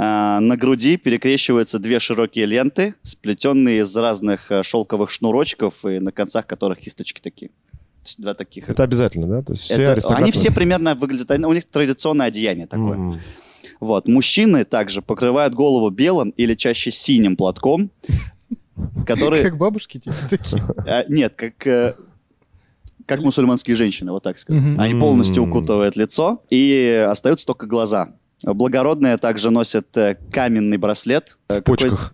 А, 0.00 0.38
на 0.38 0.56
груди 0.56 0.96
перекрещиваются 0.96 1.80
две 1.80 1.98
широкие 1.98 2.46
ленты, 2.46 2.94
сплетенные 3.02 3.80
из 3.80 3.96
разных 3.96 4.52
э, 4.52 4.62
шелковых 4.62 5.10
шнурочков, 5.10 5.84
и 5.84 5.98
на 5.98 6.12
концах 6.12 6.46
которых 6.46 6.78
кисточки 6.78 7.20
такие. 7.20 7.50
Два 8.16 8.34
таких. 8.34 8.68
Это 8.68 8.84
обязательно, 8.84 9.26
да? 9.26 9.42
То 9.42 9.54
есть 9.54 9.64
все 9.64 9.82
Это- 9.82 9.92
аристократы... 9.92 10.22
они 10.22 10.30
все 10.30 10.52
примерно 10.52 10.94
выглядят, 10.94 11.28
у 11.32 11.52
них 11.52 11.64
традиционное 11.64 12.26
одеяние 12.26 12.68
такое. 12.68 12.96
Мгм. 12.96 13.20
Вот. 13.80 14.06
Мужчины 14.06 14.64
также 14.64 15.02
покрывают 15.02 15.52
голову 15.54 15.90
белым 15.90 16.30
или 16.30 16.54
чаще 16.54 16.92
синим 16.92 17.36
платком, 17.36 17.90
который... 19.04 19.42
Как 19.42 19.58
бабушки 19.58 19.98
типа 19.98 20.14
такие. 20.30 20.62
а, 20.86 21.04
Нет, 21.08 21.34
как... 21.34 21.66
э, 21.66 21.94
Как 23.04 23.20
мусульманские 23.20 23.74
женщины, 23.74 24.12
вот 24.12 24.22
так 24.22 24.38
сказать. 24.38 24.62
Они 24.78 24.94
полностью 24.98 25.42
укутывают 25.42 25.96
лицо, 25.96 26.40
и 26.50 27.04
остаются 27.10 27.46
только 27.46 27.66
глаза. 27.66 28.14
Благородные 28.42 29.16
также 29.16 29.50
носят 29.50 29.96
э, 29.96 30.16
каменный 30.32 30.76
браслет. 30.76 31.38
В 31.48 31.60
почках. 31.62 32.12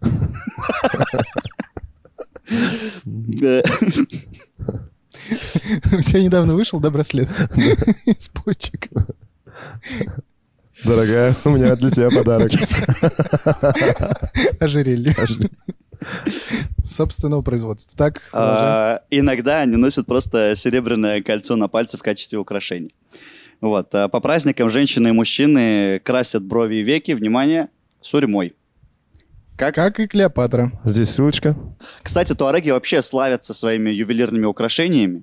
Э, 3.42 3.62
У 5.92 6.02
тебя 6.02 6.22
недавно 6.22 6.54
вышел, 6.54 6.80
да, 6.80 6.90
браслет? 6.90 7.28
Из 8.04 8.28
почек. 8.28 8.88
Дорогая, 10.84 11.34
у 11.44 11.50
меня 11.50 11.76
для 11.76 11.90
тебя 11.90 12.10
подарок. 12.10 12.50
Ожерелье. 14.60 15.14
Собственного 16.82 17.40
производства. 17.42 17.96
Так. 17.96 18.22
А, 18.32 19.00
Иногда 19.10 19.60
они 19.60 19.76
носят 19.76 20.06
просто 20.06 20.54
серебряное 20.56 21.22
кольцо 21.22 21.56
на 21.56 21.68
пальце 21.68 21.96
в 21.96 22.02
качестве 22.02 22.38
украшений. 22.38 22.90
Вот. 23.60 23.94
а 23.94 24.08
По 24.08 24.20
праздникам 24.20 24.70
женщины 24.70 25.08
и 25.08 25.12
мужчины 25.12 26.00
красят 26.00 26.44
брови 26.44 26.76
и 26.76 26.82
веки, 26.82 27.12
внимание, 27.12 27.68
сурьмой. 28.00 28.54
Как? 29.56 29.74
как 29.74 30.00
и 30.00 30.06
Клеопатра. 30.06 30.72
Здесь 30.84 31.10
ссылочка. 31.10 31.56
Кстати, 32.02 32.34
туареги 32.34 32.70
вообще 32.70 33.02
славятся 33.02 33.54
своими 33.54 33.90
ювелирными 33.90 34.46
украшениями, 34.46 35.22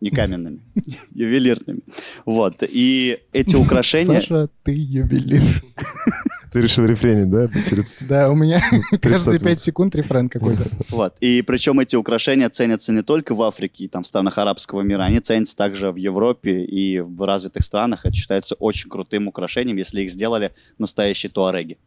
не 0.00 0.10
каменными, 0.10 0.60
ювелирными. 1.10 1.80
Вот. 2.24 2.62
И 2.62 3.18
эти 3.32 3.56
украшения... 3.56 4.20
Саша, 4.20 4.48
ты 4.62 4.72
юбилир. 4.72 5.42
Ты 6.52 6.60
решил 6.60 6.84
рефренить, 6.84 7.30
да? 7.30 7.48
Через... 7.68 8.02
Да, 8.02 8.30
у 8.30 8.34
меня 8.34 8.60
каждые 9.00 9.38
30 9.38 9.42
5 9.42 9.60
секунд 9.60 9.94
рефрен 9.94 10.28
какой-то. 10.28 10.64
Вот. 10.90 11.16
И 11.20 11.42
причем 11.42 11.80
эти 11.80 11.96
украшения 11.96 12.48
ценятся 12.50 12.92
не 12.92 13.02
только 13.02 13.34
в 13.34 13.42
Африке 13.42 13.84
и 13.84 13.88
там, 13.88 14.02
в 14.02 14.06
странах 14.06 14.38
арабского 14.38 14.82
мира, 14.82 15.02
они 15.02 15.20
ценятся 15.20 15.56
также 15.56 15.90
в 15.90 15.96
Европе 15.96 16.64
и 16.64 17.00
в 17.00 17.26
развитых 17.26 17.64
странах. 17.64 18.04
Это 18.04 18.14
считается 18.14 18.54
очень 18.56 18.90
крутым 18.90 19.28
украшением, 19.28 19.78
если 19.78 20.02
их 20.02 20.10
сделали 20.10 20.52
настоящие 20.78 21.30
туареги. 21.30 21.78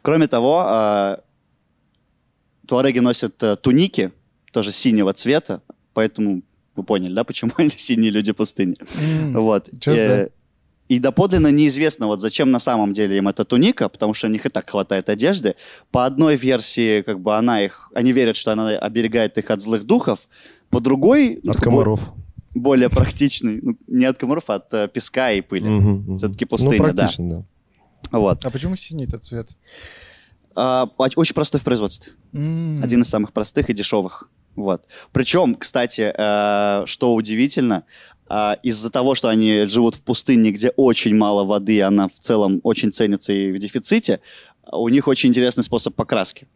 Кроме 0.00 0.26
того, 0.26 0.64
а, 0.66 1.20
туареги 2.66 3.00
носят 3.00 3.42
э, 3.42 3.56
туники, 3.56 4.12
тоже 4.52 4.72
синего 4.72 5.12
цвета, 5.12 5.60
поэтому 5.92 6.42
вы 6.76 6.82
поняли, 6.82 7.12
да, 7.12 7.24
почему 7.24 7.52
они 7.58 7.70
синие 7.70 8.10
люди 8.10 8.32
пустыни. 8.32 8.76
Вот. 9.32 9.68
Э, 9.86 10.28
И 10.94 10.98
доподлинно 11.00 11.50
неизвестно, 11.50 12.06
вот 12.06 12.20
зачем 12.20 12.50
на 12.50 12.58
самом 12.60 12.92
деле 12.92 13.16
им 13.16 13.26
эта 13.28 13.44
туника, 13.44 13.88
потому 13.88 14.14
что 14.14 14.28
у 14.28 14.30
них 14.30 14.46
и 14.46 14.48
так 14.48 14.70
хватает 14.70 15.08
одежды. 15.08 15.54
По 15.90 16.06
одной 16.06 16.36
версии, 16.36 17.02
как 17.02 17.18
бы 17.20 17.36
она 17.36 17.62
их, 17.64 17.90
они 17.94 18.12
верят, 18.12 18.36
что 18.36 18.52
она 18.52 18.68
оберегает 18.70 19.36
их 19.38 19.50
от 19.50 19.60
злых 19.60 19.84
духов. 19.84 20.28
По 20.70 20.80
другой, 20.80 21.40
ну, 21.42 21.50
От 21.52 21.60
комаров. 21.60 22.12
более 22.54 22.88
практичный, 22.90 23.58
ну, 23.62 23.76
не 23.88 24.04
от 24.04 24.18
комаров, 24.18 24.44
а 24.48 24.54
от 24.54 24.72
э, 24.74 24.88
песка 24.88 25.32
и 25.32 25.40
пыли. 25.40 25.68
Мгм, 25.68 25.90
мгм. 25.90 26.16
Всё-таки 26.18 26.44
пустыня, 26.44 26.86
Ну, 26.86 26.92
да. 26.92 27.10
да. 27.18 27.42
Вот. 28.12 28.44
А 28.44 28.50
почему 28.50 28.76
синий 28.76 29.04
этот 29.06 29.24
цвет? 29.24 29.56
А, 30.54 30.86
оч- 30.98 31.14
очень 31.16 31.34
простой 31.34 31.60
в 31.60 31.64
производстве. 31.64 32.12
М, 32.32 32.80
Один 32.84 33.00
из 33.02 33.08
самых 33.08 33.32
простых 33.32 33.70
и 33.70 33.72
дешевых. 33.72 34.28
Вот. 34.56 34.84
Причем, 35.12 35.56
кстати, 35.56 36.12
э, 36.16 36.86
что 36.86 37.14
удивительно, 37.14 37.82
э, 38.28 38.54
из-за 38.62 38.90
того, 38.90 39.14
что 39.14 39.28
они 39.28 39.64
живут 39.66 39.96
в 39.96 40.02
пустыне, 40.02 40.50
где 40.50 40.70
очень 40.70 41.14
мало 41.16 41.44
воды, 41.44 41.82
она 41.82 42.08
в 42.08 42.18
целом 42.18 42.60
очень 42.62 42.92
ценится 42.92 43.32
и 43.32 43.52
в 43.52 43.58
дефиците, 43.58 44.20
у 44.72 44.88
них 44.88 45.08
очень 45.08 45.30
интересный 45.30 45.62
способ 45.64 45.94
покраски. 45.94 46.46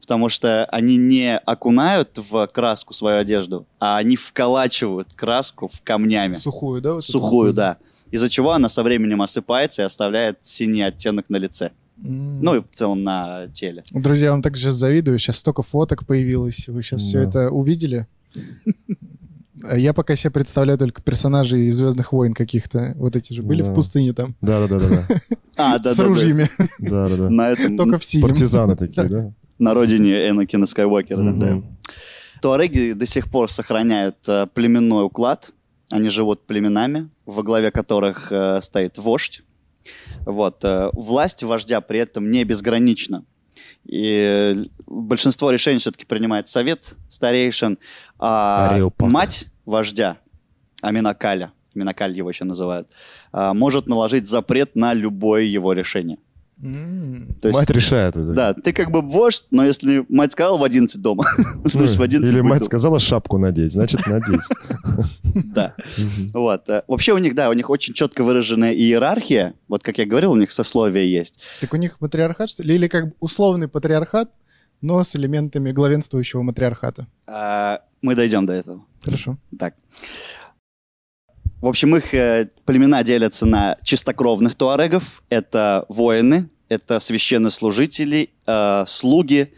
Потому 0.00 0.28
что 0.28 0.66
они 0.66 0.96
не 0.96 1.36
окунают 1.36 2.18
в 2.18 2.46
краску 2.48 2.94
свою 2.94 3.18
одежду, 3.18 3.66
а 3.80 3.96
они 3.96 4.14
вколачивают 4.16 5.12
краску 5.14 5.68
в 5.68 5.80
камнями. 5.82 6.34
Сухую, 6.34 6.80
да? 6.80 6.94
вот? 6.94 7.04
Сухую, 7.04 7.52
да. 7.52 7.78
Из-за 8.12 8.28
чего 8.28 8.52
она 8.52 8.68
со 8.68 8.84
временем 8.84 9.20
осыпается 9.22 9.82
и 9.82 9.84
оставляет 9.84 10.38
синий 10.42 10.82
оттенок 10.82 11.28
на 11.28 11.38
лице. 11.38 11.72
Ну 11.96 12.56
и 12.56 12.60
в 12.60 12.66
целом 12.74 13.02
на 13.02 13.48
теле. 13.48 13.82
Друзья, 13.90 14.26
я 14.26 14.32
вам 14.32 14.42
так 14.42 14.56
сейчас 14.56 14.74
завидую. 14.74 15.18
Сейчас 15.18 15.38
столько 15.38 15.62
фоток 15.62 16.06
появилось. 16.06 16.68
Вы 16.68 16.82
сейчас 16.82 17.00
все 17.00 17.22
Да. 17.24 17.28
это 17.28 17.50
увидели. 17.50 18.06
А 19.68 19.76
Я 19.76 19.92
пока 19.92 20.16
себе 20.16 20.30
представляю 20.30 20.78
только 20.78 21.02
персонажей 21.02 21.66
из 21.68 21.76
Звездных 21.76 22.12
войн 22.12 22.34
каких-то. 22.34 22.94
Вот 22.96 23.16
эти 23.16 23.32
же 23.32 23.42
были 23.42 23.62
Да. 23.62 23.70
в 23.70 23.74
пустыне 23.74 24.12
там. 24.12 24.34
Да-да-да-да. 24.40 25.06
А, 25.58 25.78
да, 25.78 25.94
с 25.94 25.98
ружьями. 25.98 26.50
Да-да-да. 26.80 27.30
На 27.30 27.48
этом, 27.50 27.78
Только 27.78 27.98
в 27.98 28.04
синем. 28.04 28.28
Партизаны 28.28 28.76
такие, 28.76 29.08
да? 29.08 29.32
на 29.58 29.72
родине 29.72 30.28
Энакина 30.28 30.66
Скайуокера. 30.66 31.32
да. 31.32 31.62
Туареги 32.42 32.92
до 32.92 33.06
сих 33.06 33.30
пор 33.30 33.50
сохраняют 33.50 34.16
э, 34.28 34.46
племенной 34.52 35.04
уклад. 35.04 35.52
Они 35.90 36.10
живут 36.10 36.46
племенами, 36.46 37.08
во 37.24 37.42
главе 37.42 37.70
которых 37.70 38.30
э, 38.30 38.60
стоит 38.60 38.98
вождь. 38.98 39.42
Вот. 40.26 40.62
э, 40.62 40.90
власть 40.92 41.42
вождя 41.42 41.80
при 41.80 42.00
этом 42.00 42.30
не 42.30 42.44
безгранична. 42.44 43.24
И 43.86 44.68
большинство 44.86 45.50
решений 45.50 45.78
все-таки 45.78 46.04
принимает 46.04 46.48
совет 46.48 46.94
старейшин. 47.08 47.78
А 48.18 48.78
мать 48.98 49.46
вождя, 49.66 50.16
Аминакаля, 50.80 51.52
Аминакаль 51.74 52.16
его 52.16 52.30
еще 52.30 52.44
называют, 52.44 52.88
а, 53.32 53.52
может 53.52 53.86
наложить 53.86 54.26
запрет 54.26 54.74
на 54.76 54.94
любое 54.94 55.42
его 55.42 55.72
решение. 55.74 56.16
М. 56.62 57.36
То 57.42 57.48
есть- 57.48 57.60
Мать 57.60 57.68
решает. 57.68 58.16
это. 58.16 58.32
Да, 58.32 58.54
ты 58.54 58.72
как 58.72 58.90
бы 58.90 59.02
вождь, 59.02 59.44
но 59.50 59.62
если 59.66 60.06
мать 60.08 60.32
сказала 60.32 60.56
в 60.56 60.64
11 60.64 61.02
дома, 61.02 61.26
Ну, 61.56 61.68
значит 61.68 61.96
в 61.96 62.02
11 62.02 62.32
Или 62.32 62.40
мать 62.40 62.64
сказала 62.64 62.98
шапку 62.98 63.36
надеть, 63.36 63.72
значит 63.72 64.06
надеть. 64.06 64.40
Да. 65.34 65.74
Вот. 66.32 66.66
э, 66.70 66.82
Вообще 66.88 67.12
у 67.12 67.18
них, 67.18 67.34
да, 67.34 67.50
у 67.50 67.52
них 67.52 67.68
очень 67.68 67.92
четко 67.92 68.24
выраженная 68.24 68.72
иерархия. 68.72 69.52
Вот 69.68 69.82
как 69.82 69.98
я 69.98 70.06
говорил, 70.06 70.32
у 70.32 70.36
них 70.36 70.50
сословие 70.50 71.12
есть. 71.12 71.40
Так 71.60 71.74
у 71.74 71.76
них 71.76 72.00
матриархат, 72.00 72.48
что 72.48 72.62
ли? 72.62 72.74
Или 72.74 72.88
как 72.88 73.04
условный 73.20 73.68
патриархат, 73.68 74.30
но 74.80 75.04
с 75.04 75.14
элементами 75.14 75.72
главенствующего 75.72 76.40
матриархата. 76.40 77.06
Мы 78.06 78.14
дойдем 78.14 78.46
до 78.46 78.52
этого. 78.52 78.86
Хорошо. 79.02 79.36
Так. 79.58 79.74
В 81.60 81.66
общем, 81.66 81.96
их 81.96 82.14
э, 82.14 82.48
племена 82.64 83.02
делятся 83.02 83.46
на 83.46 83.76
чистокровных 83.82 84.54
туарегов. 84.54 85.24
Это 85.28 85.86
воины, 85.88 86.48
это 86.68 87.00
священнослужители, 87.00 88.30
э, 88.46 88.84
слуги. 88.86 89.52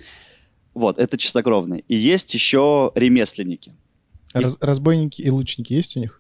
Вот, 0.73 0.99
это 0.99 1.19
чистокровные. 1.19 1.85
И 1.89 1.95
есть 1.95 2.33
еще 2.33 2.91
ремесленники. 2.95 3.75
А 4.33 4.41
раз- 4.41 4.57
разбойники 4.63 5.21
и 5.21 5.29
лучники 5.29 5.75
есть 5.75 5.99
у 5.99 6.01
них? 6.01 6.19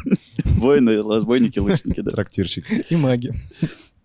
Воины, 0.44 1.00
разбойники, 1.00 1.60
лучники, 1.60 2.02
да. 2.02 2.10
Трактирщик. 2.10 2.66
И 2.92 2.96
маги. 2.96 3.32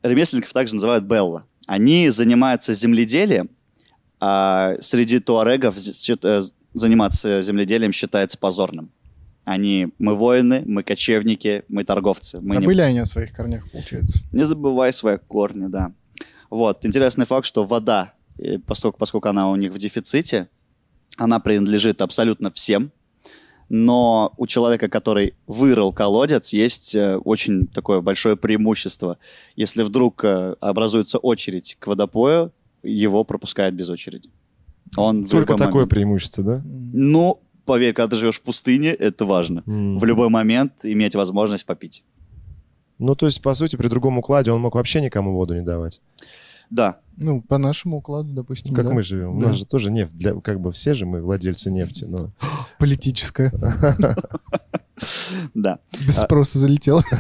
ремесленников 0.02 0.54
также 0.54 0.76
называют 0.76 1.04
белла. 1.04 1.46
Они 1.68 2.10
занимаются 2.10 2.74
земледелием, 2.74 3.50
а 4.22 4.78
среди 4.80 5.20
туарегов 5.20 5.76
э, 5.78 6.44
заниматься 6.76 7.42
земледелием 7.42 7.92
считается 7.92 8.38
позорным. 8.38 8.92
Они, 9.44 9.90
мы 10.00 10.16
воины, 10.16 10.64
мы 10.66 10.84
кочевники, 10.84 11.64
мы 11.68 11.84
торговцы. 11.84 12.40
Мы 12.42 12.56
не- 12.56 12.62
Забыли 12.62 12.82
они 12.82 13.00
о 13.00 13.06
своих 13.06 13.32
корнях, 13.32 13.70
получается. 13.72 14.20
не 14.32 14.44
забывай 14.44 14.92
свои 14.94 15.18
корни, 15.18 15.68
да. 15.68 15.94
Вот, 16.50 16.86
интересный 16.86 17.26
факт, 17.26 17.46
что 17.46 17.64
вода, 17.64 18.14
поскольку, 18.66 18.98
поскольку 18.98 19.28
она 19.30 19.50
у 19.50 19.56
них 19.56 19.72
в 19.72 19.78
дефиците, 19.78 20.48
она 21.18 21.40
принадлежит 21.40 22.02
абсолютно 22.02 22.52
всем, 22.52 22.92
но 23.70 24.34
у 24.38 24.46
человека, 24.48 24.90
который 24.90 25.34
вырыл 25.48 25.92
колодец, 25.92 26.54
есть 26.54 26.94
э, 26.94 27.18
очень 27.18 27.66
такое 27.68 28.02
большое 28.02 28.36
преимущество. 28.38 29.18
Если 29.56 29.82
вдруг 29.84 30.24
э, 30.24 30.56
образуется 30.60 31.18
очередь 31.18 31.76
к 31.80 31.88
водопою, 31.88 32.52
его 32.84 33.24
пропускают 33.24 33.74
без 33.74 33.90
очереди. 33.90 34.30
Он 34.98 35.26
Только 35.26 35.56
такое 35.56 35.74
момент- 35.74 35.90
преимущество, 35.90 36.44
да? 36.44 36.62
Ну, 36.66 37.42
поверь, 37.66 37.94
когда 37.94 38.12
ты 38.12 38.16
живешь 38.18 38.40
в 38.40 38.42
пустыне, 38.42 38.90
это 38.90 39.26
важно. 39.26 39.64
М. 39.66 39.98
В 39.98 40.06
любой 40.06 40.30
момент 40.30 40.74
иметь 40.84 41.16
возможность 41.16 41.66
попить. 41.66 42.04
Ну, 43.00 43.16
то 43.16 43.26
есть, 43.26 43.42
по 43.42 43.54
сути, 43.54 43.76
при 43.76 43.88
другом 43.90 44.18
укладе 44.20 44.52
он 44.52 44.62
мог 44.62 44.76
вообще 44.76 45.02
никому 45.02 45.34
воду 45.34 45.56
не 45.56 45.62
давать. 45.62 46.02
Да, 46.70 47.00
Ну, 47.18 47.42
по 47.42 47.58
нашему 47.58 47.98
укладу, 47.98 48.34
допустим, 48.34 48.72
Ну, 48.74 48.78
как 48.78 48.86
да. 48.88 48.94
мы 48.94 49.04
живем. 49.04 49.38
У 49.38 49.42
Да. 49.42 49.48
нас 49.50 49.58
же 49.58 49.66
тоже 49.66 49.92
нефть. 49.92 50.18
Для, 50.18 50.34
как 50.42 50.60
бы 50.60 50.72
все 50.72 50.94
же 50.94 51.06
мы 51.06 51.22
владельцы 51.22 51.72
нефти, 51.72 52.06
но... 52.06 52.32
Политическая. 52.80 53.52
да. 55.54 55.80
Без 56.08 56.18
спроса 56.20 56.60
залетела. 56.60 57.04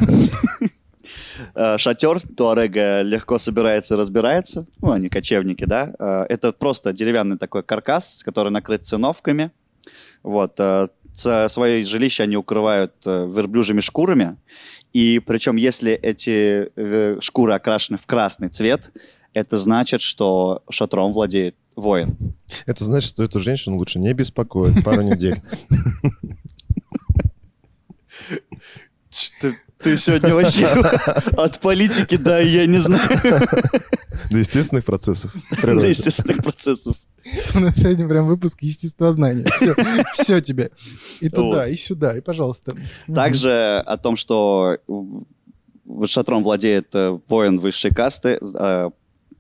Э, 1.56 1.78
шатер 1.78 2.22
Туарега 2.22 3.02
легко 3.02 3.38
собирается 3.38 3.96
и 3.96 3.98
разбирается. 3.98 4.66
Ну, 4.82 4.92
они 4.92 5.10
кочевники, 5.10 5.66
да. 5.66 5.94
Э, 6.00 6.26
Это 6.30 6.52
просто 6.52 6.94
деревянный 6.94 7.38
такой 7.38 7.64
каркас, 7.64 8.22
который 8.24 8.52
накрыт 8.52 8.86
циновками. 8.86 9.52
Вот. 10.24 10.60
э, 10.60 10.88
Свои 11.14 11.84
жилища 11.86 12.24
они 12.24 12.36
укрывают 12.38 12.94
э, 13.06 13.30
верблюжьими 13.32 13.80
шкурами. 13.80 14.38
И 14.92 15.20
причем, 15.20 15.56
если 15.56 15.92
эти 15.92 16.70
шкуры 17.22 17.54
окрашены 17.54 17.98
в 17.98 18.06
красный 18.06 18.50
цвет, 18.50 18.92
это 19.34 19.58
значит, 19.58 20.02
что 20.02 20.64
шатром 20.70 21.12
владеет 21.12 21.56
воин. 21.76 22.16
Это 22.66 22.84
значит, 22.86 23.10
что 23.10 23.24
эту 23.24 23.40
женщину 23.40 23.76
лучше 23.78 24.00
не 24.00 24.14
беспокоить 24.14 24.84
пару 24.86 25.02
недель. 25.02 25.42
Ты, 29.42 29.56
ты 29.80 29.98
сегодня 29.98 30.34
вообще 30.34 30.68
от 31.38 31.60
политики, 31.60 32.16
да, 32.18 32.40
я 32.40 32.66
не 32.66 32.80
знаю, 32.80 33.08
До 34.32 34.38
естественных 34.38 34.86
процессов. 34.86 35.34
до 35.62 35.86
естественных 35.88 36.44
процессов. 36.44 36.96
У 37.56 37.60
нас 37.60 37.76
сегодня 37.76 38.08
прям 38.08 38.28
выпуск 38.28 38.58
естествознания. 38.62 39.46
Все, 39.56 39.76
все 40.14 40.42
тебе. 40.42 40.72
И 41.22 41.30
туда, 41.30 41.64
Вот. 41.64 41.68
и 41.70 41.76
сюда, 41.76 42.18
и 42.18 42.22
пожалуйста. 42.22 42.76
Также 43.14 43.82
о 43.86 43.98
том, 43.98 44.16
что 44.16 44.78
в- 44.88 46.06
шатром 46.08 46.44
владеет 46.44 46.94
э, 46.94 47.18
воин 47.28 47.60
высшей 47.60 47.92
касты, 47.92 48.40
э, 48.42 48.90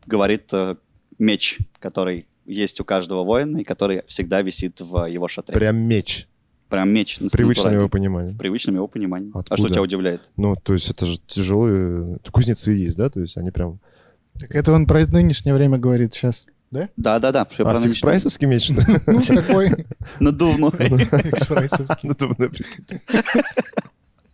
говорит 0.06 0.50
э, 0.54 0.76
меч, 1.20 1.60
который 1.80 2.28
есть 2.46 2.80
у 2.80 2.86
каждого 2.86 3.24
воина 3.24 3.58
и 3.60 3.64
который 3.64 4.04
всегда 4.08 4.42
висит 4.42 4.82
в 4.82 5.06
его 5.08 5.28
шатре. 5.28 5.56
Прям 5.56 5.78
меч. 5.78 6.28
Прям 6.70 6.90
меч. 6.90 7.20
В 7.20 7.30
привычном 7.30 7.74
его. 7.74 7.88
В 7.88 8.38
привычном 8.38 8.76
его 8.76 8.88
понимании. 8.88 9.32
А 9.34 9.40
Откуда? 9.40 9.58
что 9.58 9.70
тебя 9.70 9.82
удивляет? 9.82 10.22
Ну, 10.36 10.56
то 10.56 10.74
есть 10.74 10.90
это 10.90 11.06
же 11.06 11.18
тяжелые... 11.28 12.18
Кузнецы 12.32 12.72
есть, 12.74 12.98
да? 12.98 13.10
То 13.10 13.22
есть 13.22 13.38
они 13.38 13.52
прям... 13.52 13.80
Так 14.40 14.54
это 14.54 14.74
он 14.74 14.86
про 14.88 15.06
нынешнее 15.06 15.54
время 15.54 15.78
говорит 15.78 16.14
сейчас, 16.14 16.48
да? 16.72 16.90
Да-да-да. 16.98 17.46
всё 17.46 17.64
А 17.64 17.70
правильно 17.70 17.92
фикс-прайсовский 17.92 18.48
меч, 18.48 18.66
что 18.66 18.82
ли? 18.82 18.98
Ну, 19.08 19.20
такой. 19.22 19.86
Надувной. 20.20 20.70
экспрессовский. 20.70 22.10
Надувной, 22.10 22.50
прикинь. 22.50 23.00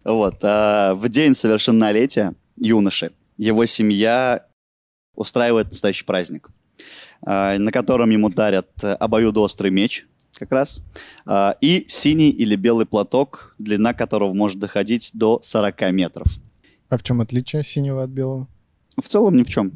Вот. 0.03 0.39
а, 0.43 0.93
В 0.95 1.07
день 1.09 1.35
совершеннолетия 1.35 2.33
юноши 2.57 3.11
его 3.37 3.65
семья 3.65 4.45
устраивает 5.15 5.71
настоящий 5.71 6.05
праздник, 6.05 6.49
а, 7.25 7.57
на 7.57 7.71
котором 7.71 8.09
ему 8.09 8.29
дарят 8.29 8.69
обоюдоострый 8.83 9.69
меч, 9.71 10.07
как 10.33 10.51
раз, 10.51 10.81
а, 11.25 11.55
и 11.61 11.85
синий 11.87 12.29
или 12.29 12.55
белый 12.55 12.85
платок, 12.85 13.55
длина 13.59 13.93
которого 13.93 14.33
может 14.33 14.59
доходить 14.59 15.11
до 15.13 15.39
40 15.41 15.91
метров. 15.91 16.27
А 16.89 16.97
в 16.97 17.03
чем 17.03 17.21
отличие 17.21 17.63
синего 17.63 18.03
от 18.03 18.09
белого? 18.09 18.47
В 19.01 19.07
целом 19.07 19.37
ни 19.37 19.43
в 19.43 19.49
чем. 19.49 19.71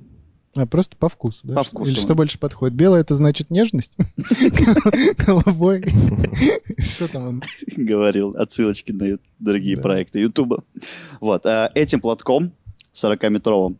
А 0.55 0.65
просто 0.65 0.95
по 0.95 1.09
вкусу, 1.09 1.41
да? 1.43 1.55
По 1.55 1.63
вкусу. 1.63 1.91
Или 1.91 1.99
что 1.99 2.15
больше 2.15 2.39
подходит? 2.39 2.77
Белое 2.77 3.01
это 3.01 3.13
значит 3.15 3.51
нежность? 3.51 3.97
Голубой? 5.25 5.83
Что 6.77 7.09
там 7.11 7.27
он? 7.27 7.43
говорил, 7.75 8.31
отсылочки 8.31 8.91
на 8.93 9.17
другие 9.39 9.75
проекты 9.75 10.19
Ютуба. 10.19 10.63
Вот. 11.19 11.45
а, 11.45 11.71
Этим 11.75 11.99
платком 11.99 12.53
40-метровым 12.93 13.77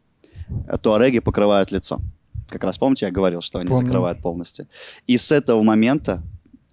э, 0.67 0.77
туареги 0.77 1.19
покрывают 1.19 1.71
лицо. 1.71 2.01
Как 2.49 2.63
раз 2.65 2.77
помните, 2.77 3.05
я 3.05 3.11
говорил, 3.11 3.41
что 3.41 3.59
они 3.59 3.73
закрывают 3.73 4.21
полностью. 4.21 4.67
И 5.07 5.17
с 5.17 5.31
этого 5.31 5.63
момента 5.63 6.23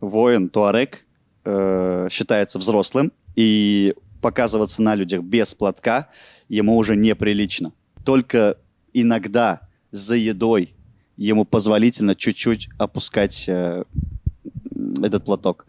воин 0.03 0.51
туарег 0.51 1.07
э, 1.45 2.09
считается 2.11 2.59
взрослым, 2.59 3.13
и 3.35 3.95
показываться 4.21 4.83
на 4.83 4.95
людях 4.95 5.23
без 5.23 5.55
платка 5.55 6.09
ему 6.49 6.77
уже 6.77 6.97
неприлично. 6.97 7.73
Только 8.05 8.59
иногда 8.93 9.61
за 9.91 10.17
едой 10.17 10.75
ему 11.17 11.45
позволительно 11.45 12.15
чуть-чуть 12.15 12.69
опускать 12.79 13.49
э, 13.49 13.85
этот 15.03 15.25
платок. 15.25 15.67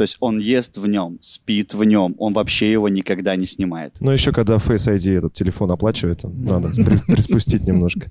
То 0.00 0.04
есть 0.04 0.16
он 0.20 0.38
ест 0.38 0.78
в 0.78 0.86
нем, 0.86 1.18
спит 1.20 1.74
в 1.74 1.84
нем, 1.84 2.14
он 2.16 2.32
вообще 2.32 2.72
его 2.72 2.88
никогда 2.88 3.36
не 3.36 3.44
снимает. 3.44 3.96
Но 4.00 4.10
еще 4.14 4.32
когда 4.32 4.56
Face 4.56 4.88
ID 4.96 5.18
этот 5.18 5.34
телефон 5.34 5.70
оплачивает, 5.72 6.20
надо 6.24 6.68
при- 6.84 6.96
приспустить 7.12 7.66
немножко. 7.66 8.10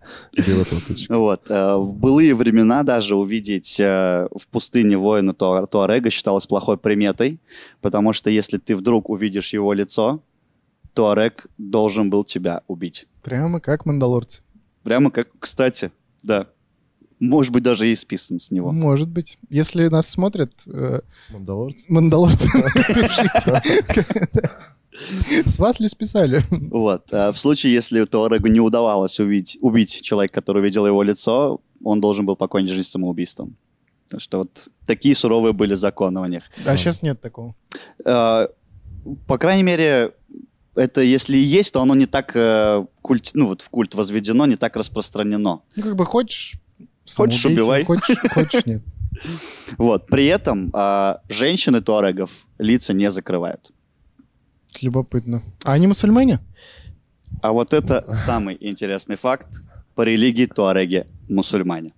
Вот. 1.10 1.50
э, 1.50 1.76
В 1.78 1.92
былые 1.96 2.36
времена 2.36 2.84
даже 2.84 3.16
увидеть 3.16 3.80
э, 3.80 4.28
в 4.36 4.48
пустыне 4.50 4.98
воина 5.00 5.32
Туа- 5.34 5.66
Туарега 5.66 6.12
считалось 6.12 6.46
плохой 6.46 6.78
приметой, 6.78 7.40
потому 7.82 8.14
что 8.14 8.30
если 8.30 8.60
ты 8.60 8.76
вдруг 8.76 9.10
увидишь 9.10 9.52
его 9.54 9.74
лицо, 9.74 10.22
Туарег 10.94 11.48
должен 11.58 12.12
был 12.12 12.24
тебя 12.24 12.62
убить. 12.68 13.08
Прямо 13.24 13.60
как 13.60 13.88
мандалорцы. 13.88 14.44
Прямо 14.84 15.10
как, 15.10 15.30
кстати, 15.40 15.92
да. 16.22 16.46
Может 17.20 17.52
быть, 17.52 17.64
даже 17.64 17.90
и 17.92 17.96
списан 17.96 18.40
с 18.40 18.50
него. 18.52 18.72
Может 18.72 19.10
быть. 19.10 19.38
Если 19.50 19.88
нас 19.90 20.08
смотрят 20.08 20.52
э, 20.68 21.02
Мандалорцы? 21.32 21.86
мандалорцы, 21.90 22.50
напишите. 22.58 23.62
С 25.46 25.60
вас 25.60 25.80
ли 25.80 25.88
списали? 25.90 26.44
Вот. 26.50 27.14
А 27.14 27.32
в 27.32 27.38
случае, 27.38 27.74
если 27.74 28.04
Туарегу 28.06 28.48
не 28.48 28.60
удавалось 28.60 29.20
убить, 29.20 29.58
убить 29.62 30.02
человека, 30.02 30.34
который 30.36 30.62
видел 30.64 30.86
его 30.88 31.04
лицо, 31.04 31.62
он 31.84 32.02
должен 32.02 32.26
был 32.26 32.36
покончить 32.36 32.74
жизнь 32.74 32.90
самоубийством. 32.90 33.56
Так 34.10 34.22
что 34.22 34.40
вот 34.40 34.68
такие 34.86 35.16
суровые 35.16 35.54
были 35.54 35.76
законы 35.76 36.20
у 36.22 36.26
них. 36.26 36.44
А 36.66 36.76
сейчас 36.78 37.02
нет 37.02 37.22
такого. 37.22 37.54
Э, 38.06 38.48
По 39.28 39.38
крайней 39.38 39.64
мере, 39.64 40.14
это 40.76 41.02
если 41.02 41.38
и 41.38 41.42
есть, 41.60 41.74
то 41.74 41.82
оно 41.82 41.96
не 41.96 42.06
так 42.06 42.32
э, 42.36 42.86
культ, 43.02 43.32
ну 43.34 43.48
вот 43.48 43.62
в 43.62 43.70
культ 43.70 43.94
возведено, 43.96 44.46
не 44.48 44.56
так 44.56 44.76
распространено. 44.78 45.62
Ну, 45.76 45.84
как 45.84 45.96
бы 45.96 46.06
хочешь... 46.06 46.54
Хочешь, 47.16 47.46
убивай. 47.46 47.84
Хочешь, 47.86 48.18
хочешь, 48.34 48.66
нет. 48.66 48.84
Вот. 49.78 50.08
При 50.08 50.28
этом 50.28 50.70
а, 50.74 51.22
женщины 51.30 51.82
туарегов 51.82 52.46
лица 52.58 52.94
не 52.94 53.12
закрывают. 53.12 53.72
Любопытно. 54.82 55.44
А 55.64 55.74
они 55.74 55.88
мусульмане? 55.88 56.40
А 57.42 57.52
вот 57.52 57.74
это 57.74 58.06
самый 58.16 58.58
интересный 58.60 59.16
факт. 59.16 59.48
По 59.96 60.04
религии 60.04 60.46
туареги 60.46 61.06
мусульмане. 61.28 61.94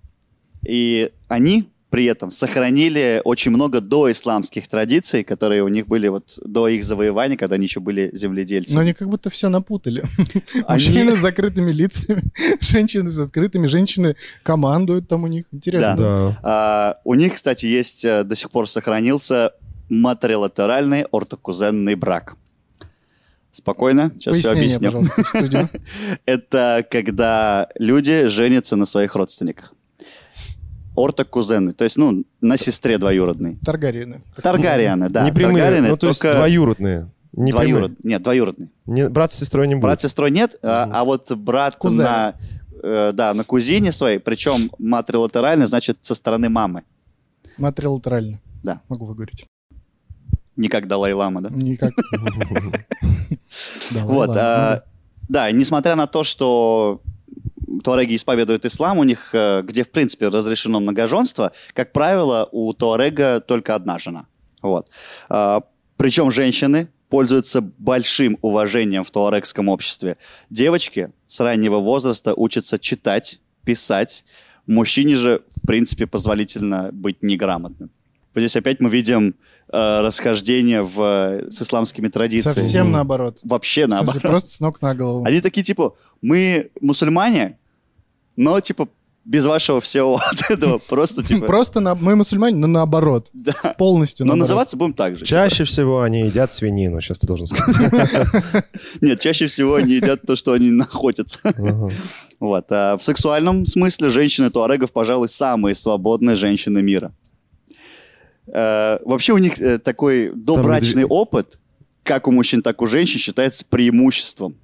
И 0.68 1.12
они 1.28 1.70
при 1.92 2.06
этом 2.06 2.30
сохранили 2.32 3.22
очень 3.26 3.52
много 3.52 3.82
доисламских 3.82 4.68
традиций, 4.70 5.26
которые 5.26 5.62
у 5.62 5.68
них 5.68 5.88
были 5.88 6.08
вот 6.08 6.40
до 6.44 6.70
их 6.70 6.86
завоевания, 6.86 7.36
когда 7.36 7.56
они 7.56 7.66
еще 7.66 7.82
были 7.82 8.10
земледельцами. 8.14 8.76
Но 8.76 8.82
они 8.82 8.94
как 8.94 9.10
будто 9.10 9.30
все 9.30 9.50
напутали. 9.50 10.02
Они- 10.68 10.88
Мужчины 10.88 11.16
с 11.18 11.20
закрытыми 11.20 11.72
лицами, 11.72 12.24
женщины 12.62 13.10
с 13.10 13.20
открытыми, 13.20 13.68
женщины 13.68 14.16
командуют 14.42 15.10
там 15.10 15.26
у 15.26 15.28
них. 15.28 15.46
Интересно. 15.52 15.98
Да. 15.98 16.40
А, 16.44 16.98
у 17.04 17.14
них, 17.14 17.36
кстати, 17.36 17.66
есть 17.66 18.06
э, 18.06 18.24
до 18.24 18.36
сих 18.36 18.52
пор 18.52 18.70
сохранился 18.70 19.52
матрилатеральный 19.90 21.06
ортокузенный 21.12 21.96
брак. 21.96 22.38
Спокойно, 23.52 24.12
сейчас 24.18 24.38
все 24.38 24.54
Пояснение, 24.54 24.88
объясню. 24.88 24.88
пожалуйста, 24.88 25.24
в 25.24 25.28
студию. 25.28 25.70
Это 26.26 26.86
когда 26.90 27.68
люди 27.78 28.28
женятся 28.28 28.78
на 28.78 28.86
своих 28.86 29.14
родственниках. 29.16 29.74
Ортокузены, 30.96 31.74
то 31.74 31.84
есть, 31.84 31.98
ну, 31.98 32.24
на 32.42 32.58
сестре 32.58 32.98
двоюродной. 32.98 33.58
Таргариены. 33.64 34.22
Таргарианы, 34.42 35.10
да. 35.10 35.24
не 35.24 35.32
прямые, 35.32 35.64
Таргариены 35.64 35.90
ну 35.90 35.98
то 35.98 36.08
есть 36.08 36.22
только 36.22 36.36
двоюродные. 36.38 37.10
Не 37.34 37.52
прямые. 37.52 37.74
двоюрод- 37.74 37.98
Нет, 38.04 38.22
двоюродный. 38.22 38.70
Не- 38.86 39.10
брат 39.10 39.32
с 39.32 39.36
сестрой 39.38 39.68
не 39.68 39.76
будет. 39.76 39.84
Брат 39.84 40.00
с 40.00 40.04
сестрой 40.04 40.32
нет, 40.32 40.56
а, 40.64 40.90
а 40.92 41.04
вот 41.06 41.32
брат 41.32 41.78
Кузены. 41.78 42.04
на, 42.04 42.34
э, 42.84 43.12
да, 43.14 43.34
на 43.34 43.46
кузине 43.46 43.94
своей, 43.94 44.20
причем 44.20 44.70
матрилатеральный, 44.80 45.66
значит, 45.66 46.00
со 46.02 46.14
стороны 46.14 46.50
мамы. 46.50 46.84
Матрилатерально. 47.58 48.42
Да. 48.64 48.82
Могу 48.90 49.06
выговорить. 49.06 49.46
Не 50.58 50.68
как 50.68 50.88
Далай-Лама, 50.88 51.42
да? 51.42 51.50
Никак. 51.52 51.94
Вот, 53.92 54.30
а, 54.36 54.84
да, 55.28 55.52
несмотря 55.52 55.96
на 55.96 56.08
то, 56.08 56.24
что 56.24 57.02
туареги 57.82 58.16
исповедуют 58.16 58.66
ислам, 58.66 59.00
у 59.00 59.04
них, 59.04 59.30
э, 59.34 59.62
где, 59.64 59.84
в 59.84 59.90
принципе, 59.90 60.30
разрешено 60.30 60.80
многоженство, 60.80 61.52
как 61.74 61.92
правило, 61.92 62.48
у 62.52 62.74
туарега 62.74 63.40
только 63.40 63.76
одна 63.76 64.00
жена. 64.00 64.26
Вот. 64.62 64.90
А, 65.30 65.64
Причем 65.98 66.32
женщины 66.32 66.90
пользуются 67.10 67.62
большим 67.62 68.38
уважением 68.42 69.04
в 69.04 69.12
туарегском 69.12 69.68
обществе. 69.70 70.18
Девочки 70.50 71.12
с 71.26 71.40
раннего 71.42 71.78
возраста 71.80 72.34
учатся 72.34 72.80
читать, 72.80 73.42
писать. 73.66 74.24
Мужчине 74.66 75.16
же, 75.18 75.42
в 75.62 75.68
принципе, 75.68 76.08
позволительно 76.08 76.90
быть 76.94 77.22
неграмотным. 77.22 77.92
Вот 78.34 78.40
Здесь 78.40 78.56
опять 78.56 78.80
мы 78.80 78.90
видим 78.90 79.36
э, 79.68 80.02
расхождение 80.02 80.84
в, 80.84 81.50
с 81.50 81.62
исламскими 81.62 82.08
традициями. 82.08 82.54
Совсем 82.56 82.92
наоборот. 82.92 83.40
Вообще 83.44 83.88
наоборот. 83.88 84.22
Просто 84.22 84.54
с 84.54 84.60
ног 84.62 84.82
на 84.82 84.96
голову. 84.96 85.26
Они 85.26 85.42
такие, 85.42 85.64
типа, 85.64 85.96
мы 86.22 86.72
мусульмане, 86.80 87.58
но, 88.42 88.60
типа, 88.60 88.88
без 89.24 89.46
вашего 89.46 89.80
всего 89.82 90.14
вот 90.32 90.50
этого. 90.50 90.80
Просто, 90.80 91.24
типа, 91.24 91.46
Просто 91.46 91.80
на- 91.80 91.94
мы 91.96 92.16
мусульмане, 92.16 92.58
но 92.58 92.68
наоборот. 92.68 93.30
да. 93.34 93.54
Полностью 93.78 94.26
Но 94.26 94.32
наоборот. 94.32 94.48
называться 94.48 94.78
будем 94.78 94.94
так 94.94 95.16
же. 95.16 95.26
Чаще 95.26 95.64
всего 95.64 96.02
они 96.02 96.22
едят 96.22 96.52
свинину, 96.52 97.02
сейчас 97.02 97.20
ты 97.20 97.28
должен 97.28 97.46
сказать. 97.46 97.92
Нет, 99.02 99.20
чаще 99.20 99.46
всего 99.48 99.76
они 99.76 99.94
едят 99.94 100.22
то, 100.26 100.36
что 100.36 100.54
они 100.54 100.72
находятся. 100.72 101.40
Вот. 102.40 102.66
А 102.72 102.98
в 102.98 103.04
сексуальном 103.04 103.68
смысле 103.68 104.10
женщины 104.10 104.50
туарегов, 104.50 104.92
пожалуй, 104.92 105.30
самые 105.30 105.76
свободные 105.76 106.36
женщины 106.36 106.82
мира. 106.82 107.14
Э, 108.48 108.98
Вообще 109.06 109.34
у 109.34 109.38
них 109.38 109.60
э, 109.62 109.78
такой 109.78 110.32
добрачный 110.34 111.06
опыт, 111.06 111.60
как 112.04 112.28
у 112.28 112.32
мужчин, 112.32 112.64
так 112.64 112.82
и 112.82 112.84
у 112.84 112.88
женщин, 112.88 113.20
считается 113.20 113.64
преимуществом, 113.70 114.56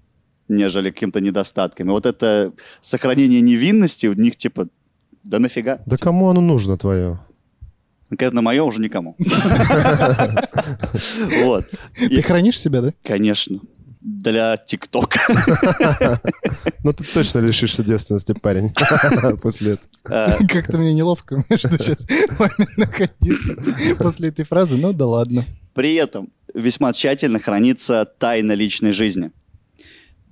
нежели 0.47 0.91
каким-то 0.91 1.19
недостатком. 1.21 1.88
И 1.88 1.91
вот 1.91 2.05
это 2.05 2.53
сохранение 2.81 3.41
невинности 3.41 4.07
у 4.07 4.13
них, 4.13 4.36
типа, 4.36 4.67
да 5.23 5.39
нафига? 5.39 5.79
Да 5.86 5.97
кому 5.97 6.29
оно 6.29 6.41
нужно 6.41 6.77
твое? 6.77 7.19
Конкретно 8.10 8.41
мое 8.41 8.63
уже 8.63 8.79
никому. 8.81 9.15
Вот. 11.43 11.65
Ты 11.95 12.21
хранишь 12.21 12.60
себя, 12.60 12.81
да? 12.81 12.93
конечно, 13.03 13.60
для 14.01 14.57
ТикТока. 14.57 15.19
Ну 16.83 16.93
ты 16.93 17.03
точно 17.03 17.39
лишишься 17.39 17.83
девственности, 17.83 18.31
парень, 18.33 18.73
после 19.41 19.73
этого. 19.73 19.89
Э, 20.05 20.38
Как-то 20.47 20.77
мне 20.77 20.93
неловко, 20.93 21.43
что 21.57 21.77
сейчас 21.77 22.05
вами 22.38 22.67
находиться 22.77 23.55
после 23.97 24.29
этой 24.29 24.45
фразы, 24.45 24.77
ну 24.77 24.93
да 24.93 25.05
ладно. 25.05 25.43
При 25.73 25.95
этом 25.95 26.29
весьма 26.53 26.93
тщательно 26.93 27.39
хранится 27.41 28.05
тайна 28.05 28.53
личной 28.53 28.93
жизни. 28.93 29.31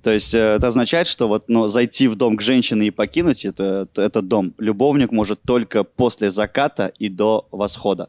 То 0.06 0.12
есть 0.12 0.34
э, 0.34 0.38
это 0.38 0.68
означает, 0.68 1.08
что 1.08 1.26
вот, 1.26 1.46
ну, 1.48 1.66
зайти 1.66 2.06
в 2.06 2.14
дом 2.14 2.36
к 2.36 2.40
женщине 2.40 2.86
и 2.86 2.90
покинуть 2.92 3.44
это, 3.44 3.88
этот 3.96 4.28
дом 4.28 4.54
любовник 4.56 5.10
может 5.10 5.42
только 5.42 5.82
после 5.82 6.30
заката 6.30 6.92
и 7.00 7.08
до 7.08 7.48
восхода. 7.50 8.08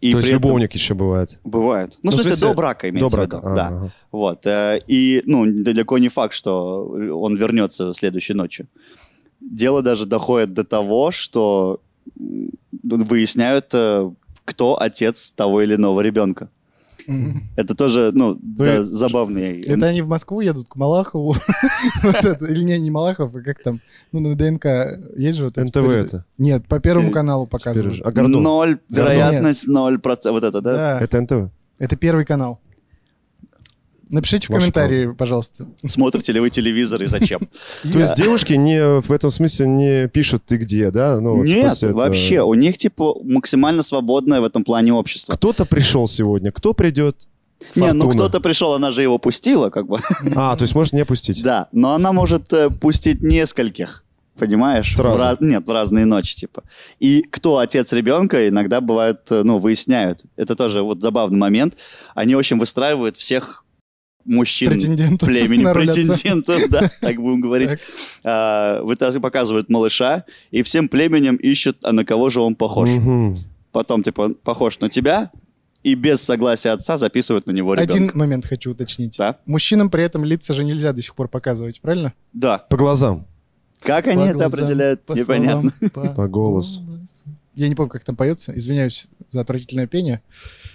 И 0.00 0.12
То 0.12 0.18
есть 0.18 0.28
этом- 0.28 0.40
любовник 0.40 0.72
еще 0.72 0.94
бывает. 0.94 1.40
Бывает. 1.42 1.94
Ну, 1.94 1.98
Ну, 2.04 2.10
в 2.10 2.14
смысле, 2.14 2.30
смысле, 2.36 2.48
до 2.48 2.54
брака 2.54 2.88
имеется 2.90 3.16
До 3.16 3.22
в 3.22 3.26
виду. 3.26 3.40
брака. 3.40 3.56
Да. 3.56 3.66
Ага. 3.66 3.92
Вот. 4.12 4.46
э, 4.46 4.80
И, 4.86 5.22
ну, 5.26 5.44
далеко 5.64 5.98
не 5.98 6.08
факт, 6.08 6.32
что 6.32 6.84
он 6.86 7.34
вернется 7.34 7.92
следующей 7.92 8.34
ночью. 8.34 8.68
Дело 9.40 9.82
даже 9.82 10.06
доходит 10.06 10.54
до 10.54 10.62
того, 10.62 11.10
что 11.10 11.80
выясняют, 12.84 13.70
э, 13.72 14.10
кто 14.44 14.80
отец 14.80 15.32
того 15.32 15.60
или 15.62 15.74
иного 15.74 16.02
ребенка. 16.02 16.48
Это 17.56 17.74
тоже, 17.74 18.10
ну, 18.14 18.38
да, 18.40 18.78
и- 18.78 18.82
забавный. 18.82 19.62
Это 19.62 19.86
они 19.86 20.02
в 20.02 20.08
Москву 20.08 20.40
едут 20.40 20.68
к 20.68 20.76
Малахову. 20.76 21.34
Или 22.48 22.64
не, 22.64 22.78
не 22.78 22.90
Малахов, 22.90 23.34
а 23.34 23.40
как 23.40 23.62
там? 23.62 23.80
Ну, 24.12 24.20
на 24.20 24.34
ДНК 24.34 24.64
есть 25.16 25.38
же 25.38 25.44
вот 25.46 25.58
это 25.58 25.66
НТВ 25.66 25.88
это. 25.88 26.24
Нет, 26.38 26.66
по 26.66 26.80
Первому 26.80 27.10
каналу 27.10 27.46
показывают. 27.46 28.00
А? 28.04 28.12
Ноль, 28.12 28.78
вероятность 28.88 29.66
ноль 29.66 29.98
процентов. 29.98 30.42
Вот 30.42 30.44
это, 30.48 30.60
да? 30.60 30.72
Да, 30.72 31.00
Это 31.00 31.20
НТВ. 31.20 31.50
это 31.78 31.96
Первый 31.96 32.24
канал. 32.24 32.60
Напишите 34.14 34.46
в 34.46 34.56
комментарии, 34.56 35.12
пожалуйста. 35.12 35.66
Смотрите 35.84 36.30
ли 36.30 36.38
вы 36.38 36.48
телевизор 36.48 37.02
и 37.02 37.06
зачем? 37.06 37.48
То 37.92 37.98
есть 37.98 38.14
девушки 38.14 38.52
не 38.52 39.00
в 39.00 39.10
этом 39.10 39.30
смысле 39.30 39.66
не 39.66 40.08
пишут 40.08 40.44
ты 40.46 40.56
где, 40.56 40.92
да? 40.92 41.20
Ну, 41.20 41.42
Нет, 41.42 41.82
вообще, 41.82 42.40
у 42.42 42.54
них, 42.54 42.78
типа, 42.78 43.16
максимально 43.24 43.82
свободное 43.82 44.40
в 44.40 44.44
этом 44.44 44.62
плане 44.62 44.92
общество. 44.92 45.32
Кто-то 45.32 45.64
пришел 45.64 46.06
сегодня, 46.06 46.52
кто 46.52 46.74
придет? 46.74 47.16
Не, 47.74 47.92
ну 47.92 48.08
кто-то 48.08 48.40
пришел, 48.40 48.74
она 48.74 48.92
же 48.92 49.02
его 49.02 49.18
пустила, 49.18 49.70
как 49.70 49.88
бы. 49.88 49.98
А, 50.36 50.54
то 50.54 50.62
есть 50.62 50.76
может 50.76 50.92
не 50.92 51.04
пустить. 51.04 51.42
Да, 51.42 51.66
но 51.72 51.94
она 51.94 52.12
может 52.12 52.52
э, 52.52 52.70
пустить 52.70 53.20
нескольких, 53.20 54.04
понимаешь? 54.38 54.94
Сразу. 54.94 55.18
В 55.18 55.20
раз- 55.20 55.40
Нет, 55.40 55.66
в 55.66 55.72
разные 55.72 56.04
ночи, 56.04 56.36
типа. 56.36 56.62
И 57.00 57.22
кто 57.22 57.58
отец 57.58 57.92
ребенка, 57.92 58.48
иногда 58.48 58.80
бывает, 58.80 59.22
э, 59.30 59.42
ну, 59.42 59.58
выясняют. 59.58 60.22
Это 60.36 60.54
тоже 60.54 60.82
вот 60.82 61.02
забавный 61.02 61.38
момент. 61.38 61.76
Они, 62.14 62.36
в 62.36 62.38
общем, 62.38 62.60
выстраивают 62.60 63.16
всех 63.16 63.63
мужчин 64.24 64.70
Претендентов 64.70 65.28
племени 65.28 65.64
претендентов, 65.72 66.62
да, 66.70 66.90
так 67.00 67.16
будем 67.16 67.40
говорить. 67.40 67.78
А, 68.22 68.82
показывают 69.20 69.68
малыша, 69.68 70.24
и 70.50 70.62
всем 70.62 70.88
племенем 70.88 71.36
ищут, 71.36 71.78
а 71.82 71.92
на 71.92 72.04
кого 72.04 72.30
же 72.30 72.40
он 72.40 72.54
похож. 72.54 72.90
Потом, 73.72 74.02
типа, 74.02 74.30
похож 74.42 74.78
на 74.78 74.88
тебя, 74.88 75.30
и 75.82 75.94
без 75.94 76.22
согласия 76.22 76.70
отца 76.70 76.96
записывают 76.96 77.46
на 77.46 77.50
него 77.52 77.74
ребенка. 77.74 77.92
Один 77.92 78.10
момент 78.14 78.46
хочу 78.46 78.70
уточнить. 78.70 79.16
Да? 79.18 79.38
Мужчинам 79.46 79.90
при 79.90 80.02
этом 80.02 80.24
лица 80.24 80.54
же 80.54 80.64
нельзя 80.64 80.92
до 80.92 81.02
сих 81.02 81.14
пор 81.14 81.28
показывать, 81.28 81.80
правильно? 81.80 82.14
Да. 82.32 82.58
По 82.58 82.76
глазам. 82.76 83.26
Как 83.80 84.06
они 84.06 84.22
По 84.22 84.28
это 84.28 84.38
глазам, 84.38 84.52
определяют, 84.52 85.02
по 85.04 85.12
непонятно. 85.12 85.72
словам, 85.92 86.14
По 86.14 86.26
голосу. 86.28 86.82
Я 87.54 87.68
не 87.68 87.74
помню, 87.74 87.90
как 87.90 88.02
там 88.02 88.16
поется. 88.16 88.56
Извиняюсь 88.56 89.08
за 89.30 89.42
отвратительное 89.42 89.86
пение. 89.86 90.22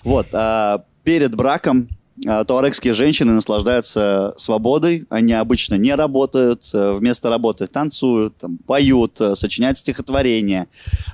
Вот, 0.03 0.27
а, 0.33 0.85
перед 1.03 1.35
браком 1.35 1.89
а, 2.27 2.43
туарегские 2.43 2.93
женщины 2.93 3.33
наслаждаются 3.33 4.33
свободой, 4.37 5.05
они 5.09 5.33
обычно 5.33 5.75
не 5.75 5.95
работают, 5.95 6.69
э, 6.73 6.93
вместо 6.93 7.29
работы 7.29 7.67
танцуют, 7.67 8.37
там, 8.37 8.57
поют, 8.57 9.19
э, 9.21 9.35
сочиняют 9.35 9.77
стихотворения. 9.77 10.67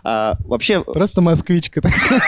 А, 0.04 0.38
вообще, 0.46 0.84
Просто 0.84 1.22
москвичка 1.22 1.82
такая 1.82 2.02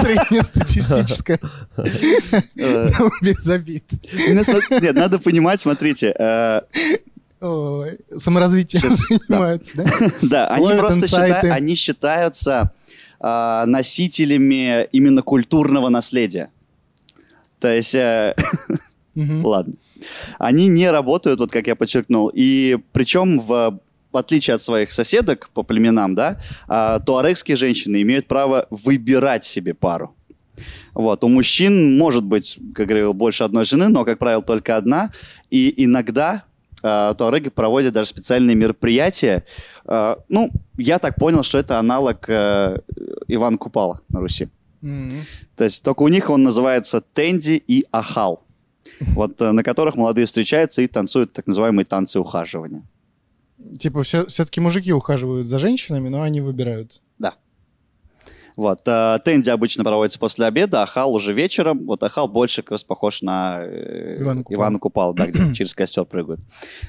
среднестатистическая, 0.00 1.38
э, 1.76 2.90
без 3.22 3.48
обид. 3.48 3.84
нет, 4.70 4.94
надо 4.94 5.18
понимать, 5.18 5.60
смотрите, 5.60 6.14
Ой, 7.40 7.98
саморазвитием 8.16 8.80
Сейчас, 8.80 8.98
да. 8.98 9.16
занимаются, 9.28 9.76
да? 9.76 9.84
да, 10.22 10.48
они 10.48 10.78
просто 10.78 11.06
считают, 11.06 11.44
они 11.44 11.74
считаются 11.74 12.72
а, 13.20 13.66
носителями 13.66 14.84
именно 14.92 15.20
культурного 15.20 15.90
наследия. 15.90 16.50
То 17.64 17.74
есть... 17.74 17.94
э. 17.94 18.34
Ладно. 19.16 19.74
Они 20.38 20.66
не 20.66 20.90
работают, 20.90 21.40
вот 21.40 21.50
как 21.50 21.66
я 21.66 21.74
подчеркнул. 21.74 22.30
И 22.34 22.76
причем, 22.92 23.40
в, 23.40 23.80
в 24.12 24.16
отличие 24.18 24.56
от 24.56 24.62
своих 24.62 24.92
соседок 24.92 25.48
по 25.54 25.62
племенам, 25.62 26.14
да, 26.14 26.36
а, 26.68 26.98
туарегские 27.00 27.56
женщины 27.56 28.02
имеют 28.02 28.26
право 28.26 28.66
выбирать 28.68 29.46
себе 29.46 29.72
пару. 29.72 30.14
Вот. 30.92 31.24
У 31.24 31.28
мужчин 31.28 31.96
может 31.96 32.22
быть, 32.22 32.58
как 32.74 32.86
говорил, 32.86 33.14
больше 33.14 33.44
одной 33.44 33.64
жены, 33.64 33.88
но, 33.88 34.04
как 34.04 34.18
правило, 34.18 34.42
только 34.42 34.76
одна. 34.76 35.10
И 35.48 35.72
иногда 35.86 36.44
а, 36.82 37.14
туареги 37.14 37.48
проводят 37.48 37.94
даже 37.94 38.08
специальные 38.08 38.56
мероприятия. 38.56 39.46
А, 39.86 40.18
ну, 40.28 40.50
я 40.76 40.98
так 40.98 41.16
понял, 41.16 41.42
что 41.42 41.56
это 41.56 41.78
аналог 41.78 42.28
э, 42.28 42.76
Ивана 43.28 43.56
Купала 43.56 44.02
на 44.10 44.20
Руси. 44.20 44.50
Мгм. 44.84 45.24
То 45.56 45.64
есть 45.64 45.82
только 45.82 46.02
у 46.02 46.08
них 46.08 46.28
он 46.28 46.42
называется 46.42 47.00
тенди 47.00 47.62
и 47.66 47.86
ахал. 47.90 48.44
Вот 49.00 49.40
э, 49.40 49.52
на 49.52 49.62
которых 49.62 49.96
молодые 49.96 50.26
встречаются 50.26 50.82
и 50.82 50.86
танцуют 50.86 51.32
так 51.32 51.46
называемые 51.46 51.86
танцы 51.86 52.20
ухаживания. 52.20 52.84
Типа 53.78 54.02
все, 54.02 54.26
все-таки 54.26 54.60
мужики 54.60 54.92
ухаживают 54.92 55.46
за 55.46 55.58
женщинами, 55.58 56.10
но 56.10 56.20
они 56.20 56.42
выбирают. 56.42 57.00
Вот. 58.56 58.82
э, 58.86 59.18
Тенди 59.24 59.50
обычно 59.50 59.82
проводится 59.82 60.18
после 60.18 60.46
обеда, 60.46 60.82
ахал 60.82 61.12
уже 61.14 61.32
вечером. 61.32 61.86
Вот 61.86 62.02
ахал 62.02 62.28
больше 62.28 62.62
как 62.62 62.72
раз 62.72 62.84
похож 62.84 63.22
на 63.22 63.62
э, 63.62 64.12
Ивана 64.20 64.44
Купала. 64.44 64.60
Ивана 64.60 64.78
Купала, 64.78 65.14
да, 65.14 65.26
где 65.26 65.54
через 65.54 65.74
костер 65.74 66.04
прыгают. 66.04 66.40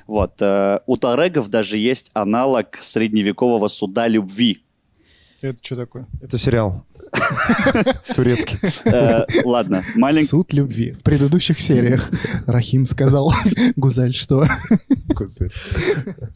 Вот. 0.06 0.40
У 0.86 0.98
тарегов 0.98 1.48
даже 1.48 1.78
есть 1.78 2.12
аналог 2.14 2.76
средневекового 2.80 3.68
суда 3.68 4.08
любви. 4.08 4.65
Это 5.42 5.58
что 5.62 5.76
такое? 5.76 6.08
Это 6.22 6.38
сериал. 6.38 6.86
Турецкий. 8.16 8.58
Э, 8.86 9.26
Ладно, 9.44 9.84
маленький... 9.96 10.28
Суд 10.28 10.54
любви. 10.54 10.92
В 10.94 11.04
предыдущих 11.04 11.60
сериях 11.60 12.10
Рахим 12.48 12.86
сказал, 12.86 13.34
Гузаль, 13.76 14.14
что? 14.14 14.48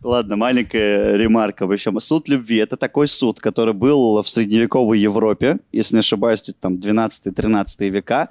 Ладно, 0.03 0.35
маленькая 0.35 1.15
ремарка. 1.15 1.65
В 1.65 1.71
общем, 1.71 1.99
суд 1.99 2.27
любви— 2.27 2.57
это 2.57 2.77
такой 2.77 3.07
суд, 3.07 3.39
который 3.39 3.73
был 3.73 4.21
в 4.21 4.29
средневековой 4.29 4.99
Европе, 4.99 5.59
если 5.71 5.95
не 5.95 5.99
ошибаюсь, 5.99 6.43
где-то 6.43 6.59
там 6.59 6.75
12-13 6.75 7.89
века. 7.89 8.29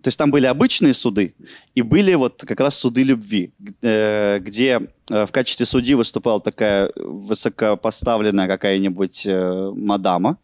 То 0.00 0.08
есть 0.08 0.18
там 0.18 0.30
были 0.30 0.46
обычные 0.46 0.94
суды, 0.94 1.34
и 1.74 1.82
были 1.82 2.14
вот 2.14 2.44
как 2.46 2.60
раз 2.60 2.76
суды 2.76 3.02
любви, 3.02 3.52
э, 3.82 4.38
где 4.40 4.80
э, 5.10 5.26
в 5.26 5.32
качестве 5.32 5.66
судьи 5.66 5.94
выступала 5.94 6.40
такая 6.40 6.90
высокопоставленная 6.96 8.48
какая-нибудь 8.48 9.26
э, 9.26 9.72
мадама, 9.76 10.38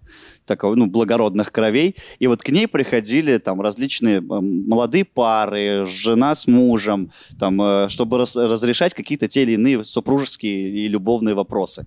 такого, 0.44 0.74
ну, 0.74 0.86
благородных 0.86 1.50
кровей, 1.50 1.96
и 2.18 2.26
вот 2.26 2.42
к 2.42 2.50
ней 2.50 2.68
приходили 2.68 3.38
там 3.38 3.60
различные 3.60 4.20
молодые 4.20 5.04
пары, 5.04 5.84
жена 5.86 6.34
с 6.34 6.46
мужем, 6.46 7.10
там, 7.38 7.88
чтобы 7.88 8.18
раз- 8.18 8.36
разрешать 8.36 8.94
какие-то 8.94 9.28
те 9.28 9.42
или 9.42 9.52
иные 9.52 9.82
супружеские 9.84 10.68
и 10.68 10.88
любовные 10.88 11.34
вопросы. 11.34 11.86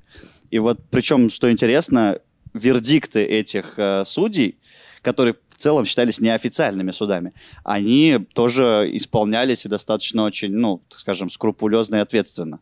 И 0.51 0.59
вот, 0.59 0.79
причем, 0.89 1.29
что 1.29 1.51
интересно, 1.51 2.19
вердикты 2.53 3.23
этих 3.23 3.73
э, 3.77 4.03
судей, 4.05 4.57
которые 5.01 5.35
целом 5.61 5.85
считались 5.85 6.19
неофициальными 6.19 6.91
судами, 6.91 7.33
они 7.63 8.19
тоже 8.33 8.89
исполнялись 8.93 9.65
и 9.65 9.69
достаточно 9.69 10.23
очень, 10.23 10.51
ну, 10.53 10.81
так 10.89 10.99
скажем, 10.99 11.29
скрупулезно 11.29 11.95
и 11.95 11.99
ответственно. 11.99 12.59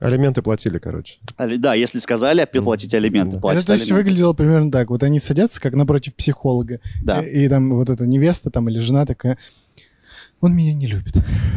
Алименты 0.00 0.42
платили, 0.42 0.78
короче. 0.78 1.18
Али- 1.38 1.56
Да, 1.56 1.72
если 1.74 1.98
сказали, 1.98 2.40
а 2.40 2.46
платить 2.46 2.92
алименты, 2.94 3.38
платить 3.38 3.60
Это 3.62 3.68
то 3.68 3.72
есть 3.74 3.86
алименты. 3.90 4.04
выглядело 4.10 4.32
примерно 4.34 4.70
так. 4.70 4.90
Вот 4.90 5.02
они 5.02 5.18
садятся, 5.18 5.60
как 5.60 5.74
напротив 5.74 6.14
психолога. 6.14 6.80
Да. 7.02 7.22
И, 7.22 7.44
и 7.44 7.48
там 7.48 7.74
вот 7.74 7.88
эта 7.88 8.06
невеста 8.06 8.50
там 8.50 8.68
или 8.68 8.80
жена 8.80 9.06
такая, 9.06 9.38
он 10.40 10.54
меня 10.54 10.74
не 10.74 10.86
любит. 10.88 11.14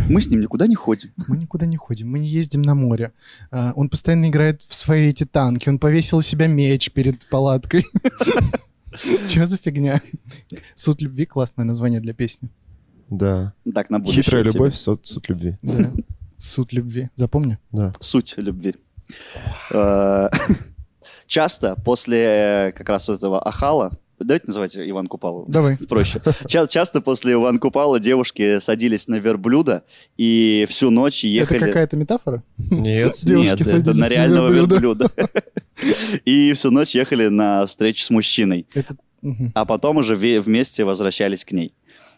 Мы 0.08 0.22
с 0.22 0.28
ним 0.30 0.40
никуда 0.40 0.66
не 0.66 0.76
ходим. 0.76 1.10
Мы 1.28 1.36
никуда 1.38 1.66
не 1.66 1.76
ходим, 1.76 2.10
мы 2.10 2.20
не 2.20 2.28
ездим 2.30 2.62
на 2.62 2.74
море. 2.74 3.12
А, 3.52 3.74
Он 3.76 3.90
постоянно 3.90 4.28
играет 4.30 4.62
в 4.62 4.74
свои 4.76 5.10
эти 5.10 5.26
танки. 5.26 5.68
Он 5.68 5.78
повесил 5.78 6.20
у 6.20 6.22
себя 6.22 6.48
меч 6.48 6.92
перед 6.92 7.26
палаткой. 7.26 7.84
Че 9.30 9.46
за 9.46 9.58
фигня? 9.58 10.02
Суд 10.76 11.02
любви 11.02 11.26
классное 11.26 11.66
название 11.66 12.00
для 12.00 12.14
песни. 12.14 12.50
Да. 13.10 13.54
Так, 13.74 13.90
на 13.90 14.00
будущее. 14.00 14.24
Хитрая 14.24 14.44
любовь, 14.44 14.76
суд, 14.76 15.06
суд 15.06 15.30
любви. 15.30 15.58
Да. 15.62 15.92
Суд 16.38 16.74
любви. 16.74 17.10
Запомни. 17.16 17.58
Да. 17.72 17.94
Суть 18.00 18.38
любви. 18.38 18.76
Э, 19.72 20.30
Часто 21.28 21.76
после 21.76 22.18
э, 22.18 22.72
как 22.72 22.90
раз 22.90 23.10
этого 23.10 23.42
ахала, 23.42 23.92
давайте 24.20 24.48
называть 24.48 24.76
Иван 24.78 25.08
Купалу, 25.08 25.46
Давай. 25.48 25.78
проще. 25.90 26.22
Ча- 26.48 26.68
Часто 26.68 27.02
после 27.02 27.34
Иван 27.34 27.60
Купала 27.60 28.00
девушки 28.00 28.60
садились 28.60 29.08
на 29.08 29.16
верблюда 29.16 29.84
и 30.18 30.66
всю 30.70 30.90
ночь 30.90 31.24
ехали... 31.24 31.58
Это 31.58 31.68
какая-то 31.68 31.98
метафора? 31.98 32.44
Нет. 32.58 33.16
Девушки 33.24 33.48
Нет, 33.48 33.62
это 33.62 33.70
садились 33.70 33.88
на 33.88 33.94
на 34.06 34.10
реального 34.10 34.50
верблюда. 34.52 35.10
верблюда. 35.16 35.30
И 36.26 36.54
всю 36.54 36.72
ночь 36.72 36.96
ехали 36.96 37.28
на 37.28 37.66
встречу 37.68 38.04
с 38.04 38.10
мужчиной. 38.10 38.66
Это... 38.74 38.96
а 39.54 39.66
потом 39.66 39.98
уже 39.98 40.16
вместе 40.16 40.84
возвращались 40.84 41.46
к 41.46 41.52
ней. 41.52 41.74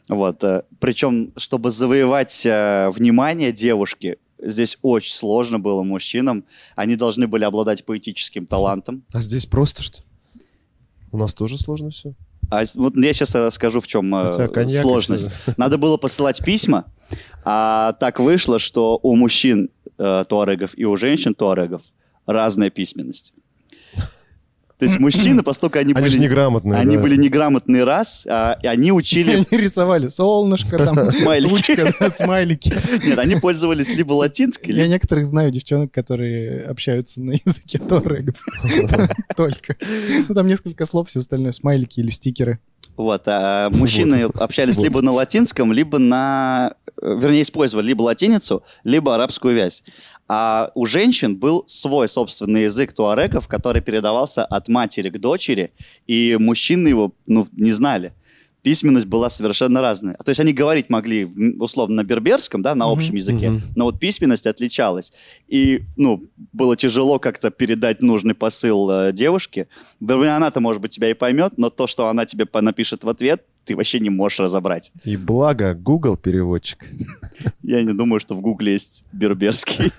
Вот. 0.07 0.43
э, 0.43 0.63
Причем, 0.79 1.33
чтобы 1.37 1.69
завоевать 1.71 2.43
э, 2.45 2.89
внимание 2.89 3.51
девушки, 3.51 4.17
здесь 4.41 4.77
очень 4.81 5.13
сложно 5.13 5.59
было 5.59 5.83
мужчинам. 5.83 6.45
Они 6.75 6.95
должны 6.95 7.27
были 7.27 7.43
обладать 7.43 7.85
поэтическим 7.85 8.45
талантом. 8.47 9.03
А 9.13 9.21
здесь 9.21 9.45
просто 9.45 9.83
что? 9.83 10.01
У 11.11 11.17
нас 11.17 11.33
тоже 11.33 11.57
сложно 11.57 11.89
все. 11.89 12.13
А 12.51 12.63
вот 12.75 12.95
я 12.95 13.13
сейчас 13.13 13.53
скажу, 13.53 13.79
в 13.79 13.87
чем 13.87 14.13
э, 14.15 14.47
коньяк 14.49 14.81
сложность. 14.81 15.29
Надо 15.57 15.77
было 15.77 15.97
посылать 15.97 16.43
письма, 16.43 16.85
а 17.43 17.93
так 17.93 18.19
вышло, 18.19 18.59
что 18.59 18.99
у 19.03 19.15
мужчин 19.15 19.69
э, 19.97 20.23
туарегов 20.27 20.77
и 20.77 20.85
у 20.85 20.95
женщин 20.97 21.35
туарегов 21.35 21.81
разная 22.25 22.69
письменность. 22.69 23.33
То 24.79 24.85
есть 24.85 24.97
мужчины, 24.97 25.43
поскольку 25.43 25.77
они, 25.77 25.91
Они 25.93 26.01
были, 26.03 26.09
же 26.13 26.19
неграмотные. 26.21 26.79
они 26.79 26.95
да. 26.95 27.01
были 27.01 27.17
неграмотный 27.17 27.83
раз, 27.83 28.25
а, 28.29 28.57
и 28.63 28.67
они 28.67 28.93
учили 28.93 29.45
Они 29.51 29.61
рисовали 29.61 30.07
солнышко, 30.07 30.77
там, 30.77 31.11
Смайлики. 31.11 31.75
да, 31.99 32.09
смайлики. 32.11 32.73
Нет, 33.05 33.19
они 33.19 33.35
пользовались 33.35 33.89
либо 33.89 34.13
латинской, 34.13 34.73
Я 34.73 34.87
некоторых 34.87 35.25
знаю 35.25 35.51
девчонок, 35.51 35.91
которые 35.91 36.63
общаются 36.65 37.21
на 37.21 37.31
языке 37.33 37.77
торрегов. 37.77 38.35
Только. 39.35 39.75
Ну, 40.29 40.33
там 40.33 40.47
несколько 40.47 40.85
слов, 40.85 41.09
все 41.09 41.19
остальное 41.19 41.51
смайлики 41.51 41.99
или 41.99 42.09
стикеры. 42.09 42.59
Вот, 42.95 43.23
а 43.27 43.69
мужчины 43.69 44.23
общались 44.35 44.77
Вот. 44.77 44.83
либо 44.83 45.01
на 45.01 45.11
латинском, 45.13 45.71
либо 45.71 45.99
на... 45.99 46.73
э, 47.01 47.17
Вернее, 47.17 47.43
использовали 47.43 47.87
либо 47.87 48.01
латиницу, 48.01 48.63
либо 48.83 49.15
арабскую 49.15 49.55
вязь. 49.55 49.83
А 50.31 50.71
у 50.75 50.85
женщин 50.85 51.35
был 51.35 51.63
свой 51.65 52.07
собственный 52.07 52.65
язык 52.65 52.93
туарегов, 52.93 53.47
который 53.47 53.81
передавался 53.81 54.45
от 54.45 54.67
матери 54.67 55.09
к 55.09 55.17
дочери, 55.19 55.71
и 56.05 56.37
мужчины 56.39 56.87
его, 56.89 57.13
ну, 57.25 57.47
не 57.51 57.71
знали. 57.71 58.13
Письменность 58.61 59.07
была 59.07 59.29
совершенно 59.29 59.81
разная. 59.81 60.15
То 60.23 60.29
есть 60.29 60.39
они 60.39 60.51
говорить 60.53 60.89
могли, 60.89 61.25
условно, 61.59 61.95
на 61.95 62.03
берберском, 62.03 62.61
да, 62.61 62.75
на 62.75 62.91
общем 62.91 63.15
языке, 63.15 63.49
Мгм. 63.51 63.61
но 63.75 63.85
вот 63.85 63.99
письменность 63.99 64.45
отличалась. 64.45 65.13
И, 65.47 65.81
ну, 65.95 66.25
было 66.53 66.75
тяжело 66.75 67.19
как-то 67.19 67.49
передать 67.51 68.01
нужный 68.01 68.35
посыл 68.35 68.89
э, 68.91 69.13
девушке. 69.13 69.67
Вернее, 70.01 70.35
Она-то, 70.35 70.59
может 70.59 70.81
быть, 70.81 70.91
тебя 70.91 71.09
и 71.09 71.13
поймет, 71.13 71.53
но 71.57 71.69
то, 71.69 71.87
что 71.87 72.07
она 72.07 72.25
тебе 72.25 72.45
напишет 72.61 73.03
в 73.03 73.09
ответ, 73.09 73.45
ты 73.69 73.75
вообще 73.75 73.99
не 73.99 74.09
можешь 74.09 74.39
разобрать. 74.39 74.91
И 75.03 75.15
благо 75.15 75.75
Google 75.75 76.17
переводчик. 76.17 76.87
Я 77.61 77.83
не 77.83 77.93
думаю, 77.93 78.19
что 78.19 78.33
в 78.35 78.41
Гугле 78.41 78.73
есть 78.73 79.05
берберский. 79.13 79.91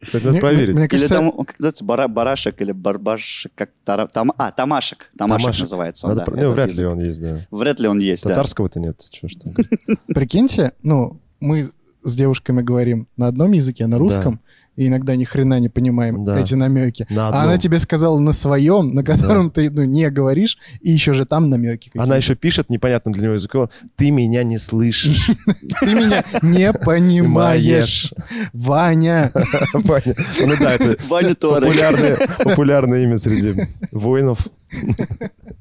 Кстати, 0.00 0.22
надо 0.24 0.32
Мне- 0.32 0.40
проверить. 0.40 0.74
Мне 0.74 0.84
Или 0.84 0.88
кажется, 0.88 1.14
там, 1.14 1.30
он, 1.36 1.44
как 1.44 1.58
называется, 1.58 1.84
бара- 1.84 2.08
барашек 2.08 2.60
или 2.62 2.72
барбашек, 2.72 3.52
как 3.54 3.70
тара- 3.84 4.08
там, 4.08 4.32
а, 4.38 4.50
тамашек. 4.50 5.10
Тамашек, 5.16 5.42
Тамашек. 5.44 5.60
называется 5.60 6.06
он, 6.06 6.14
Надо 6.16 6.20
да, 6.20 6.32
про- 6.32 6.42
Ну, 6.42 6.52
вряд 6.52 6.68
язык. 6.70 6.80
ли 6.80 6.86
он 6.86 7.00
есть, 7.00 7.20
да. 7.20 7.46
Вряд 7.50 7.78
ли 7.80 7.86
он 7.88 7.98
есть, 8.00 8.24
да. 8.24 8.30
Татарского-то 8.30 8.80
нет. 8.80 8.98
Чё 9.10 9.28
ж 9.28 9.32
там. 9.34 9.52
прикиньте, 10.08 10.72
ну, 10.82 11.20
мы 11.38 11.70
с 12.02 12.16
девушками 12.16 12.62
говорим 12.62 13.06
на 13.16 13.28
одном 13.28 13.52
языке, 13.52 13.86
на 13.86 13.98
русском, 13.98 14.40
и 14.76 14.88
иногда 14.88 15.16
ни 15.16 15.24
хрена 15.24 15.60
не 15.60 15.68
понимаем 15.68 16.24
Да. 16.24 16.38
эти 16.40 16.54
намеки. 16.54 17.06
На 17.10 17.28
А 17.28 17.42
она 17.44 17.58
тебе 17.58 17.78
сказала 17.78 18.18
на 18.18 18.32
своем, 18.32 18.94
на 18.94 19.04
котором 19.04 19.50
ты 19.50 19.70
ну, 19.70 19.84
не 19.84 20.08
говоришь, 20.10 20.56
и 20.80 20.90
еще 20.90 21.12
же 21.12 21.24
там 21.26 21.50
намеки. 21.50 21.88
какие-то. 21.88 22.02
Она 22.02 22.16
еще 22.16 22.34
пишет 22.34 22.70
непонятным 22.70 23.12
для 23.12 23.24
него 23.24 23.34
языком. 23.34 23.68
Ты 23.96 24.10
меня 24.10 24.42
не 24.44 24.58
слышишь. 24.58 25.30
Ты 25.80 25.86
меня 25.94 26.24
не 26.42 26.72
понимаешь, 26.72 28.12
Ваня. 28.52 29.30
Ваня. 29.74 30.14
Ну 30.40 30.54
да, 30.60 30.74
это 30.74 30.96
популярное, 32.44 33.02
имя 33.02 33.16
среди 33.16 33.68
воинов. 33.90 34.48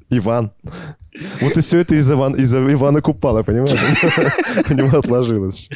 Иван. 0.10 0.52
Вот 1.42 1.58
и 1.58 1.60
все 1.60 1.80
это 1.80 1.96
из, 1.96 2.10
Иван, 2.10 2.36
из 2.36 2.54
Ивана 2.54 3.02
Купала, 3.02 3.44
понимаешь? 3.44 3.72
У 4.70 4.74
него 4.74 4.98
отложилось. 5.00 5.70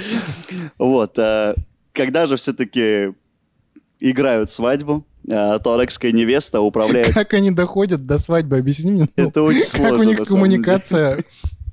Вот. 0.77 1.17
э, 1.19 1.55
Когда 1.93 2.27
же 2.27 2.35
все-таки 2.37 3.13
играют 3.99 4.51
свадьбу, 4.51 5.05
э, 5.27 5.59
туарекская 5.63 6.11
невеста 6.11 6.61
управляет... 6.61 7.13
Как 7.13 7.33
они 7.33 7.51
доходят 7.51 8.05
до 8.05 8.17
свадьбы, 8.19 8.57
объясни 8.57 8.91
мне. 8.91 9.07
ну, 9.15 9.27
Это 9.27 9.41
очень 9.43 9.63
сложно. 9.63 9.89
Как 9.91 9.99
у 9.99 10.03
них 10.03 10.23
коммуникация? 10.23 11.23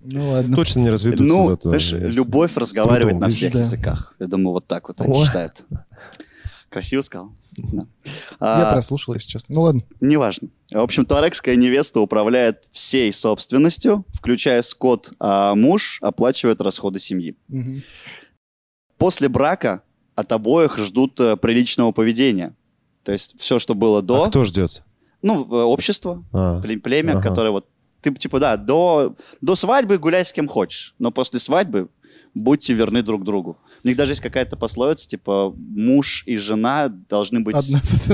Ну 0.04 0.30
ладно. 0.30 0.56
Точно 0.56 0.80
не 0.80 0.90
разведутся 0.90 1.24
Ну, 1.24 1.48
зато. 1.50 1.68
знаешь, 1.68 1.92
любовь 1.92 2.56
разговаривает 2.56 3.18
на 3.18 3.28
всех 3.28 3.52
да. 3.52 3.60
языках. 3.60 4.14
Я 4.18 4.26
думаю, 4.26 4.52
вот 4.54 4.66
так 4.66 4.88
вот 4.88 5.00
они 5.00 5.24
считают. 5.24 5.64
Красиво 6.70 7.02
сказал. 7.02 7.32
Да. 7.56 7.86
Я 8.40 8.70
А, 8.70 8.72
прослушал, 8.72 9.12
если 9.14 9.28
честно. 9.28 9.54
Ну 9.54 9.60
ладно. 9.60 9.82
Неважно. 10.00 10.48
В 10.72 10.78
общем, 10.78 11.04
туарекская 11.04 11.54
невеста 11.54 12.00
управляет 12.00 12.64
всей 12.72 13.12
собственностью, 13.12 14.06
включая 14.14 14.62
скот, 14.62 15.12
а 15.20 15.54
муж 15.54 15.98
оплачивает 16.00 16.60
расходы 16.62 16.98
семьи. 16.98 17.36
После 18.96 19.28
брака 19.28 19.82
от 20.14 20.32
обоих 20.32 20.78
ждут 20.78 21.18
э, 21.20 21.36
приличного 21.36 21.92
поведения. 21.92 22.54
То 23.04 23.12
есть 23.12 23.34
все, 23.38 23.58
что 23.58 23.74
было 23.74 24.02
до, 24.02 24.24
А 24.24 24.28
кто 24.28 24.44
ждет? 24.44 24.82
ну, 25.22 25.44
э, 25.44 25.62
общество, 25.62 26.24
А, 26.32 26.60
пле- 26.60 26.78
племя, 26.78 27.12
Ага. 27.12 27.22
которое 27.28 27.50
вот, 27.50 27.66
ты, 28.00 28.12
типа, 28.14 28.38
да, 28.40 28.56
до, 28.56 29.16
до 29.40 29.56
свадьбы 29.56 29.98
гуляй 29.98 30.24
с 30.24 30.32
кем 30.32 30.48
хочешь, 30.48 30.94
но 30.98 31.10
после 31.10 31.38
свадьбы 31.38 31.88
будьте 32.34 32.72
верны 32.72 33.02
друг 33.02 33.24
другу. 33.24 33.58
У 33.84 33.88
них 33.88 33.96
даже 33.96 34.12
есть 34.12 34.22
какая-то 34.22 34.56
пословица, 34.56 35.06
типа, 35.08 35.54
муж 35.56 36.22
и 36.26 36.36
жена 36.36 36.88
должны 36.88 37.40
быть... 37.40 37.56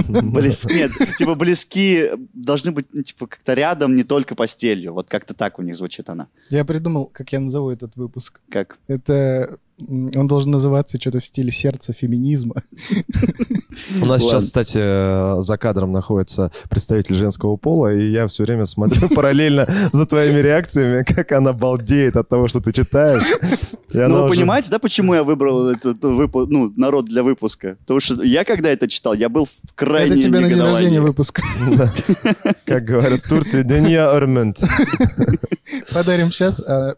Близки, 0.08 0.74
нет, 0.74 0.90
типа 1.18 1.34
близки, 1.34 2.10
должны 2.32 2.72
быть 2.72 2.86
ну, 2.92 3.02
типа 3.02 3.26
как-то 3.26 3.54
рядом, 3.54 3.94
не 3.96 4.02
только 4.04 4.34
постелью. 4.34 4.92
Вот 4.94 5.08
как-то 5.08 5.34
так 5.34 5.58
у 5.58 5.62
них 5.62 5.76
звучит 5.76 6.08
она. 6.08 6.28
Я 6.50 6.64
придумал, 6.64 7.06
как 7.12 7.32
я 7.32 7.40
назову 7.40 7.70
этот 7.70 7.94
выпуск. 7.96 8.40
Как? 8.50 8.78
Это 8.88 9.58
он 9.80 10.26
должен 10.26 10.50
называться 10.50 11.00
что-то 11.00 11.20
в 11.20 11.26
стиле 11.26 11.52
сердца 11.52 11.92
феминизма. 11.92 12.62
У 14.02 14.06
нас 14.06 14.22
сейчас, 14.22 14.46
кстати, 14.46 14.78
э, 14.80 15.42
за 15.42 15.56
кадром 15.56 15.92
находится 15.92 16.50
представитель 16.68 17.14
женского 17.14 17.56
пола, 17.56 17.94
и 17.94 18.10
я 18.10 18.26
все 18.26 18.44
время 18.44 18.66
смотрю 18.66 19.08
параллельно 19.14 19.90
за 19.92 20.06
твоими 20.06 20.38
реакциями, 20.38 21.04
как 21.04 21.30
она 21.32 21.52
балдеет 21.52 22.16
от 22.16 22.28
того, 22.28 22.48
что 22.48 22.60
ты 22.60 22.72
читаешь. 22.72 23.24
Ну, 23.92 24.22
вы 24.22 24.28
понимаете, 24.28 24.70
да, 24.70 24.78
почему 24.78 25.14
я 25.14 25.22
выбрал 25.22 25.70
этот 25.70 26.02
выпу- 26.02 26.46
ну, 26.46 26.72
народ 26.76 27.06
для 27.06 27.22
выпуска? 27.22 27.76
Потому 27.80 28.00
что 28.00 28.22
я, 28.22 28.44
когда 28.44 28.70
это 28.70 28.88
читал, 28.88 29.14
я 29.14 29.28
был 29.28 29.46
в 29.46 29.74
крайне 29.74 30.12
Это 30.12 30.22
тебе 30.22 30.40
на 30.40 30.48
день 30.48 30.60
рождения. 30.60 30.98
Да. 31.76 31.94
Как 32.64 32.84
говорят 32.84 33.20
в 33.20 33.28
Турции, 33.28 33.62
Дения 33.62 34.10
Армент. 34.10 34.60
Подарим 35.92 36.30
сейчас, 36.30 36.60
а 36.60 36.94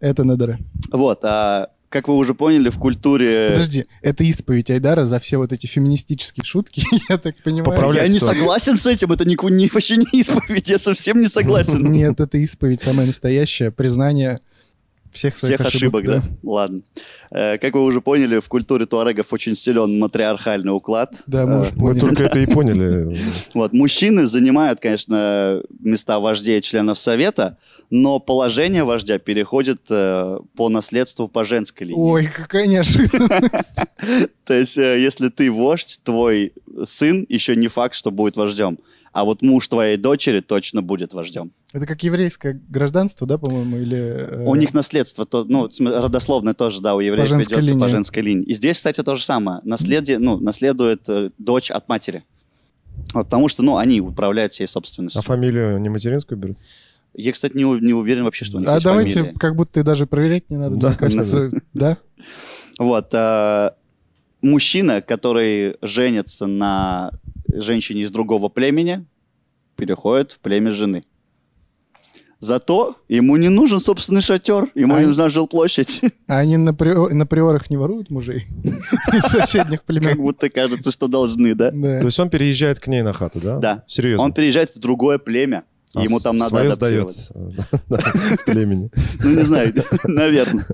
это 0.00 0.24
на 0.24 0.36
дыры. 0.36 0.58
Вот, 0.92 1.24
а 1.24 1.68
как 1.90 2.06
вы 2.06 2.14
уже 2.14 2.34
поняли, 2.34 2.70
в 2.70 2.78
культуре... 2.78 3.48
Подожди, 3.50 3.84
это 4.00 4.22
исповедь 4.22 4.70
Айдара 4.70 5.04
за 5.04 5.18
все 5.18 5.38
вот 5.38 5.52
эти 5.52 5.66
феминистические 5.66 6.44
шутки, 6.44 6.84
я 7.10 7.18
так 7.18 7.36
понимаю. 7.42 7.64
Поправляй. 7.64 8.06
Я 8.06 8.12
не 8.12 8.20
согласен 8.20 8.78
с 8.78 8.86
этим, 8.86 9.10
это 9.12 9.28
нику- 9.28 9.48
не, 9.48 9.68
вообще 9.72 9.96
не 9.96 10.06
исповедь, 10.12 10.68
я 10.68 10.78
совсем 10.78 11.20
не 11.20 11.26
согласен. 11.26 11.90
Нет, 11.90 12.20
это 12.20 12.38
исповедь 12.38 12.80
самая 12.80 13.06
настоящая, 13.06 13.72
признание 13.72 14.38
всех 15.12 15.36
своих 15.36 15.60
Всех 15.60 15.66
ошибок, 15.66 16.04
да? 16.04 16.22
Ладно. 16.42 16.82
Э, 17.30 17.58
Как 17.58 17.74
вы 17.74 17.84
уже 17.84 18.00
поняли, 18.00 18.38
в 18.38 18.48
культуре 18.48 18.86
туарегов 18.86 19.32
очень 19.32 19.56
силен 19.56 19.98
матриархальный 19.98 20.72
уклад. 20.72 21.14
Да, 21.26 21.46
мы 21.46 21.54
Э, 21.54 21.60
уж 21.60 21.72
Мы 21.76 21.98
только 21.98 22.24
это 22.24 22.38
и 22.38 22.46
поняли. 22.46 23.16
Вот, 23.54 23.72
мужчины 23.72 24.26
занимают, 24.26 24.80
конечно, 24.80 25.62
места 25.80 26.18
вождей 26.20 26.58
и 26.58 26.62
членов 26.62 26.98
совета, 26.98 27.58
но 27.90 28.20
положение 28.20 28.84
вождя 28.84 29.18
переходит 29.18 29.80
э, 29.90 30.38
по 30.56 30.68
наследству 30.68 31.28
по 31.28 31.44
женской 31.44 31.88
линии. 31.88 32.00
Ой, 32.00 32.26
какая 32.26 32.66
неожиданность. 32.66 33.78
То 34.44 34.54
есть, 34.54 34.78
э, 34.78 35.00
если 35.00 35.28
ты 35.28 35.50
вождь, 35.50 36.00
твой 36.04 36.52
сын 36.84 37.26
еще 37.28 37.56
не 37.56 37.68
факт, 37.68 37.94
что 37.94 38.10
будет 38.10 38.36
вождем. 38.36 38.78
А 39.12 39.24
вот 39.24 39.42
муж 39.42 39.66
твоей 39.66 39.96
дочери 39.96 40.40
точно 40.40 40.82
будет 40.82 41.14
вождем. 41.14 41.50
Это 41.72 41.84
как 41.86 42.02
еврейское 42.04 42.60
гражданство, 42.68 43.26
да, 43.26 43.38
по-моему, 43.38 43.76
или... 43.78 43.96
э, 43.98 44.44
У 44.46 44.54
них 44.54 44.72
наследство, 44.72 45.24
то, 45.26 45.44
ну, 45.44 45.68
родословное 45.80 46.54
тоже, 46.54 46.80
да, 46.80 46.94
у 46.94 47.00
евреев 47.00 47.26
женской 47.28 47.56
ведется 47.56 47.74
по 47.74 47.78
линии. 47.78 47.90
женской 47.90 48.22
линии. 48.22 48.44
И 48.44 48.54
здесь, 48.54 48.76
кстати, 48.76 49.02
то 49.02 49.16
же 49.16 49.24
самое. 49.24 49.60
Наследие, 49.64 50.18
ну, 50.18 50.38
наследует 50.38 51.08
э, 51.08 51.30
дочь 51.38 51.72
от 51.72 51.88
матери. 51.88 52.22
Вот, 53.12 53.24
потому 53.24 53.48
что, 53.48 53.62
ну, 53.64 53.78
они 53.78 54.00
управляют 54.00 54.52
всей 54.52 54.68
собственностью. 54.68 55.18
А 55.18 55.22
фамилию 55.22 55.78
не 55.80 55.88
материнскую 55.88 56.38
берут? 56.38 56.56
Я, 57.14 57.32
кстати, 57.32 57.56
не, 57.56 57.64
не 57.80 57.92
уверен 57.92 58.22
вообще, 58.22 58.44
что 58.44 58.58
у 58.58 58.60
них 58.60 58.68
А 58.68 58.78
давайте, 58.80 59.14
фамилия. 59.20 59.38
как 59.38 59.56
будто 59.56 59.80
и 59.80 59.82
даже 59.82 60.06
проверять 60.06 60.48
не 60.50 60.56
надо, 60.56 60.76
Да, 60.76 60.88
мне 60.90 60.96
кажется. 60.96 61.50
Да? 61.74 61.98
Вот. 62.78 63.08
э, 63.12 63.70
мужчина, 64.42 65.02
который 65.02 65.76
женится 65.82 66.46
на 66.46 67.10
женщине 67.62 68.02
из 68.02 68.10
другого 68.10 68.48
племени, 68.48 69.04
переходит 69.76 70.32
в 70.32 70.40
племя 70.40 70.70
жены. 70.70 71.04
Зато 72.42 72.96
ему 73.08 73.36
не 73.36 73.50
нужен 73.50 73.80
собственный 73.80 74.22
шатер, 74.22 74.68
ему 74.74 74.94
А 74.94 75.00
не 75.00 75.06
нужна 75.06 75.28
жилплощадь. 75.28 76.00
А 76.26 76.38
они 76.38 76.56
на, 76.56 76.70
прио- 76.72 77.10
на 77.12 77.26
приорах 77.26 77.68
не 77.68 77.76
воруют 77.76 78.08
мужей 78.08 78.46
из 79.12 79.24
соседних 79.24 79.80
Как 79.80 79.84
племен? 79.84 80.16
будто 80.16 80.48
кажется, 80.48 80.90
что 80.90 81.06
должны, 81.06 81.54
да? 81.54 81.70
Да. 81.70 82.00
То 82.00 82.06
есть 82.06 82.18
он 82.18 82.30
переезжает 82.30 82.80
к 82.80 82.86
ней 82.86 83.02
на 83.02 83.12
хату, 83.12 83.40
да? 83.42 83.58
Да. 83.58 83.84
Серьезно? 83.86 84.24
Он 84.24 84.32
переезжает 84.32 84.74
в 84.74 84.78
другое 84.78 85.18
племя, 85.18 85.64
А 85.94 86.02
ему 86.02 86.18
там 86.18 86.38
надо 86.38 86.48
свое 86.48 86.74
сдает 86.74 87.08
племени. 88.46 88.90
Ну, 89.22 89.30
не 89.36 89.44
знаю, 89.44 89.74
наверное. 90.04 90.66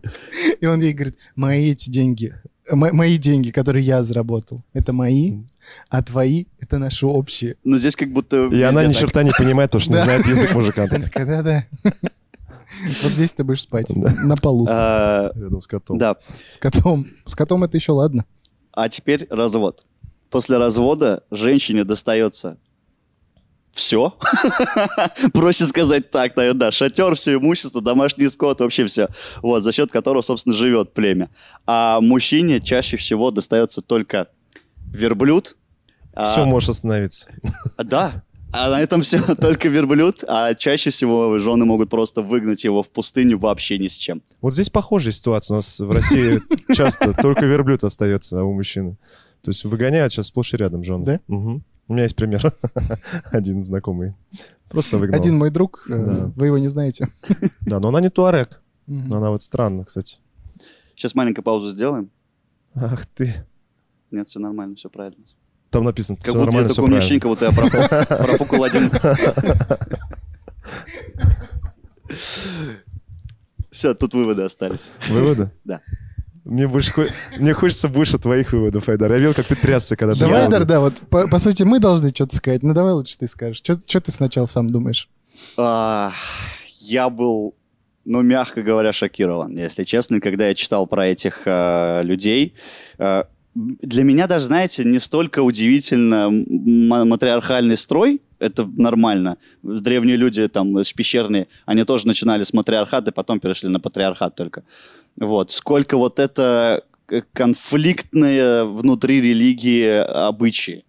И 0.61 0.67
он 0.67 0.81
ей 0.81 0.93
говорит, 0.93 1.19
мои 1.35 1.73
эти 1.73 1.91
деньги, 1.91 2.35
мои 2.73 3.17
деньги, 3.19 3.51
которые 3.51 3.85
я 3.85 4.03
заработал, 4.03 4.63
это 4.73 4.93
мои, 4.93 5.39
а 5.89 6.03
твои— 6.03 6.47
это 6.61 6.79
наши 6.79 7.07
общие. 7.07 7.57
Но 7.65 7.79
здесь 7.79 7.95
как 7.97 8.13
будто 8.13 8.47
И 8.49 8.63
она 8.63 8.85
ни 8.85 8.93
так. 8.93 8.97
черта 9.03 9.23
не 9.23 9.33
понимает, 9.37 9.71
потому 9.71 9.81
что 9.81 9.93
не 9.93 10.03
знает 10.03 10.27
язык 10.27 10.55
мужика. 10.55 10.87
Да-да. 10.89 11.67
Вот 13.03 13.13
здесь 13.13 13.33
ты 13.33 13.45
будешь 13.45 13.63
спать, 13.63 13.87
на 13.95 14.37
полу, 14.37 14.67
А, 14.69 15.31
Рядом 15.35 15.61
с 15.61 15.67
котом. 15.67 15.99
Да. 15.99 16.17
с 16.51 16.59
котом. 16.59 17.07
С 17.25 17.35
котом 17.35 17.65
это 17.65 17.77
еще 17.77 17.93
ладно. 17.93 18.25
А 18.73 18.89
теперь 18.89 19.27
развод. 19.31 19.87
После 20.31 20.59
развода 20.59 21.23
женщине 21.31 21.85
достается 21.85 22.59
все. 23.77 24.15
Проще 25.33 25.67
сказать 25.67 26.11
так, 26.11 26.35
наверное, 26.35 26.59
да. 26.59 26.73
Шатер, 26.73 27.15
все 27.15 27.35
имущество, 27.35 27.83
домашний 27.83 28.27
скот, 28.29 28.61
вообще 28.61 28.87
все. 28.87 29.09
Вот, 29.43 29.63
за 29.63 29.73
счет 29.73 29.93
которого, 29.93 30.23
собственно, 30.23 30.55
живет 30.55 30.95
племя. 30.95 31.29
А 31.67 32.01
мужчине 32.01 32.61
чаще 32.61 32.97
всего 32.97 33.31
достается 33.31 33.83
только 33.83 34.29
верблюд. 34.93 35.57
А, 36.15 36.25
Все, 36.33 36.47
можешь 36.47 36.71
остановиться. 36.71 37.29
Да. 37.79 38.25
А 38.53 38.71
на 38.71 38.81
этом 38.81 39.03
все, 39.03 39.21
только 39.41 39.69
верблюд. 39.69 40.25
А 40.27 40.55
чаще 40.55 40.89
всего 40.89 41.39
жены 41.39 41.67
могут 41.67 41.91
просто 41.91 42.23
выгнать 42.23 42.65
его 42.65 42.83
в 42.83 42.89
пустыню 42.89 43.39
вообще 43.39 43.77
ни 43.77 43.89
с 43.89 43.95
чем. 43.97 44.23
Вот 44.41 44.55
здесь 44.55 44.71
похожая 44.71 45.13
ситуация. 45.13 45.55
У 45.55 45.57
нас 45.59 45.79
в 45.79 45.91
России 45.91 46.41
часто 46.75 47.13
только 47.13 47.45
верблюд 47.45 47.85
остается 47.85 48.43
у 48.43 48.55
мужчины. 48.55 48.97
То 49.47 49.51
есть 49.51 49.65
выгоняют 49.65 50.13
сейчас 50.13 50.27
сплошь 50.27 50.53
и 50.55 50.57
рядом 50.57 50.83
жены. 50.83 51.05
Да? 51.05 51.21
Мгм. 51.29 51.63
У 51.87 51.93
меня 51.93 52.03
есть 52.03 52.17
пример. 52.17 52.53
Один 53.31 53.63
знакомый. 53.63 54.15
Просто 54.69 54.99
выгнал. 54.99 55.21
Один 55.21 55.39
мой 55.39 55.51
друг, 55.51 55.87
э, 55.89 56.05
Да. 56.05 56.33
вы 56.35 56.47
его 56.47 56.59
не 56.59 56.67
знаете. 56.67 57.07
Да, 57.61 57.79
но 57.79 57.89
она 57.91 58.01
не 58.01 58.11
туарек. 58.11 58.61
Но 58.89 59.19
она 59.19 59.31
вот 59.31 59.41
странно, 59.43 59.85
кстати. 59.85 60.19
Сейчас 60.97 61.15
маленькую 61.15 61.45
паузу 61.45 61.71
сделаем. 61.71 62.11
Ах 62.75 63.07
ты. 63.07 63.47
Нет, 64.11 64.27
все 64.27 64.41
нормально, 64.41 64.75
все 64.75 64.91
правильно. 64.91 65.25
Там 65.71 65.85
написано, 65.85 66.17
Как 66.17 66.25
все 66.25 66.33
будто 66.33 66.45
нормально, 66.47 66.67
я 66.67 66.73
все 66.73 66.83
такой, 66.83 66.89
правильно. 66.89 66.99
ощущение, 66.99 67.21
как 67.21 67.31
будто 67.31 67.45
я 67.45 67.53
профу- 67.53 68.27
профукал 68.27 68.65
один. 68.65 68.91
Все, 73.71 73.95
тут 73.95 74.13
выводы 74.15 74.43
остались. 74.43 74.91
Выводы? 75.09 75.51
Да. 75.65 75.83
Мне, 76.47 76.69
больше, 76.69 76.93
мне 77.39 77.53
хочется 77.55 77.89
больше 77.89 78.19
твоих 78.19 78.53
выводов, 78.53 78.89
Айдар. 78.89 79.13
Я 79.13 79.19
видел, 79.19 79.35
как 79.35 79.47
ты 79.47 79.57
трясся, 79.57 79.97
когда 79.97 80.15
ты 80.15 80.21
Давай, 80.21 80.43
делал. 80.43 80.51
Дар, 80.51 80.65
да, 80.65 80.81
вот 80.81 80.95
по, 81.11 81.27
по 81.27 81.39
сути 81.39 81.65
мы 81.65 81.81
должны 81.81 82.11
что-то 82.11 82.37
сказать. 82.37 82.63
Ну 82.63 82.73
давай 82.73 82.93
лучше 82.93 83.19
ты 83.19 83.27
скажешь. 83.27 83.59
Что 83.59 84.01
ты 84.01 84.13
сначала 84.13 84.47
сам 84.47 84.71
думаешь? 84.71 85.09
А, 85.57 86.13
Я 86.79 87.11
был, 87.11 87.57
ну, 88.05 88.23
мягко 88.23 88.63
говоря, 88.63 88.93
шокирован, 88.93 89.57
если 89.57 89.83
честно, 89.83 90.21
когда 90.21 90.47
я 90.47 90.55
читал 90.55 90.87
про 90.87 91.09
этих 91.09 91.43
э, 91.47 92.03
людей. 92.05 92.55
Э, 92.99 93.25
Для 93.57 94.05
меня 94.05 94.27
даже, 94.27 94.47
знаете, 94.47 94.85
не 94.85 94.99
столько 94.99 95.43
удивительно 95.43 96.29
матриархальный 96.31 97.79
строй, 97.79 98.21
это 98.39 98.67
нормально. 98.67 99.39
Древние 99.63 100.17
люди, 100.17 100.47
там, 100.49 100.77
пещерные, 100.95 101.49
они 101.65 101.85
тоже 101.85 102.07
начинали 102.07 102.45
с 102.45 102.53
матриархата, 102.53 103.13
потом 103.13 103.41
перешли 103.41 103.71
на 103.71 103.81
патриархат 103.81 104.35
только. 104.35 104.63
Вот. 105.19 105.53
Сколько 105.53 105.97
вот 105.97 106.19
это 106.19 106.85
э, 107.09 107.23
конфликтное 107.33 108.67
внутри 108.67 109.23
религии 109.23 110.03
обычаи. 110.29 110.85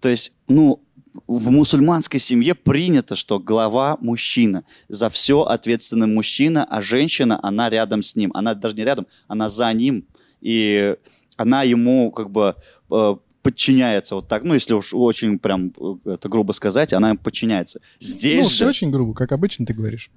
То 0.00 0.08
есть, 0.08 0.32
ну, 0.48 0.80
в 1.26 1.50
мусульманской 1.50 2.20
семье 2.20 2.54
принято, 2.54 3.16
что 3.16 3.38
глава 3.38 3.98
мужчина. 4.00 4.64
За 4.88 5.10
все 5.10 5.42
ответственный 5.42 6.06
мужчина, 6.06 6.64
а 6.64 6.80
женщина, 6.80 7.38
она 7.42 7.68
рядом 7.68 8.02
с 8.02 8.16
ним. 8.16 8.30
Она 8.32 8.54
даже 8.54 8.76
не 8.76 8.84
рядом, 8.84 9.06
она 9.26 9.50
за 9.50 9.70
ним. 9.74 10.06
И 10.40 10.96
она 11.38 11.62
ему 11.62 12.10
как 12.10 12.30
бы 12.30 12.56
э, 12.90 13.16
подчиняется 13.42 14.16
вот 14.16 14.28
так. 14.28 14.44
Ну, 14.44 14.54
если 14.54 14.74
уж 14.74 14.92
очень 14.92 15.38
прям 15.38 15.72
э, 15.78 16.12
это 16.12 16.28
грубо 16.28 16.52
сказать, 16.52 16.92
она 16.92 17.10
им 17.10 17.16
подчиняется. 17.16 17.80
Здесь 18.00 18.44
ну, 18.44 18.50
же... 18.50 18.66
очень 18.66 18.90
грубо, 18.90 19.14
как 19.14 19.32
обычно 19.32 19.64
ты 19.64 19.72
говоришь. 19.72 20.10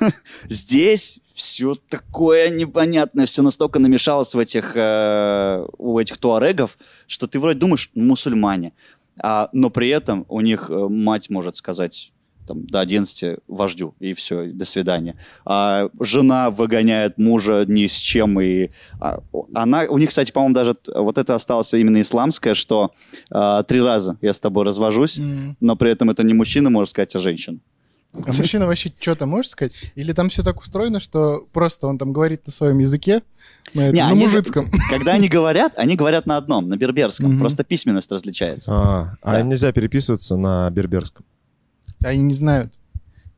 Здесь 0.48 1.20
все 1.32 1.76
такое 1.88 2.50
непонятное, 2.50 3.26
все 3.26 3.42
настолько 3.42 3.78
намешалось 3.78 4.34
в 4.34 4.38
этих, 4.38 4.72
э, 4.74 5.64
у 5.78 5.98
этих 5.98 6.18
туарегов, 6.18 6.76
что 7.06 7.26
ты 7.26 7.38
вроде 7.38 7.58
думаешь, 7.60 7.90
мусульмане, 7.94 8.72
а, 9.22 9.48
но 9.52 9.70
при 9.70 9.88
этом 9.90 10.26
у 10.28 10.40
них 10.40 10.68
мать 10.68 11.30
может 11.30 11.56
сказать 11.56 12.12
там, 12.46 12.66
до 12.66 12.80
11 12.80 13.38
вождю, 13.48 13.94
и 14.00 14.12
все, 14.14 14.46
до 14.46 14.64
свидания. 14.64 15.16
А 15.44 15.88
жена 16.00 16.50
выгоняет 16.50 17.18
мужа 17.18 17.64
ни 17.66 17.86
с 17.86 17.96
чем, 17.96 18.40
и 18.40 18.70
а, 19.00 19.20
она, 19.54 19.84
у 19.88 19.98
них, 19.98 20.08
кстати, 20.10 20.32
по-моему, 20.32 20.54
даже 20.54 20.76
вот 20.94 21.18
это 21.18 21.34
осталось 21.34 21.72
именно 21.74 22.00
исламское, 22.00 22.54
что 22.54 22.92
а, 23.30 23.62
три 23.62 23.80
раза 23.80 24.16
я 24.20 24.32
с 24.32 24.40
тобой 24.40 24.64
развожусь, 24.64 25.18
М. 25.18 25.56
но 25.60 25.76
при 25.76 25.90
этом 25.90 26.10
это 26.10 26.22
не 26.22 26.34
мужчина, 26.34 26.70
может 26.70 26.90
сказать, 26.90 27.14
а 27.16 27.18
женщина. 27.18 27.58
А 28.14 28.32
мужчина 28.32 28.66
вообще 28.66 28.92
что-то 29.00 29.26
можешь 29.26 29.50
сказать? 29.50 29.72
Или 29.96 30.12
там 30.12 30.28
все 30.28 30.44
так 30.44 30.60
устроено, 30.60 31.00
что 31.00 31.48
просто 31.52 31.88
он 31.88 31.98
там 31.98 32.12
говорит 32.12 32.46
на 32.46 32.52
своем 32.52 32.78
языке, 32.78 33.22
на, 33.74 33.80
этом, 33.80 33.94
Не, 33.94 34.02
на 34.02 34.10
они 34.10 34.24
мужицком? 34.26 34.66
Когда 34.90 35.14
они 35.14 35.28
говорят, 35.28 35.72
они 35.76 35.96
говорят 35.96 36.24
на 36.26 36.36
одном, 36.36 36.68
на 36.68 36.76
берберском. 36.76 37.30
Мгм. 37.30 37.40
Просто 37.40 37.64
письменность 37.64 38.12
различается. 38.12 38.70
А, 38.72 39.16
а 39.20 39.32
Да. 39.32 39.40
им 39.40 39.48
нельзя 39.48 39.72
переписываться 39.72 40.36
на 40.36 40.70
берберском. 40.70 41.24
Они 42.04 42.22
не 42.22 42.34
знают. 42.34 42.74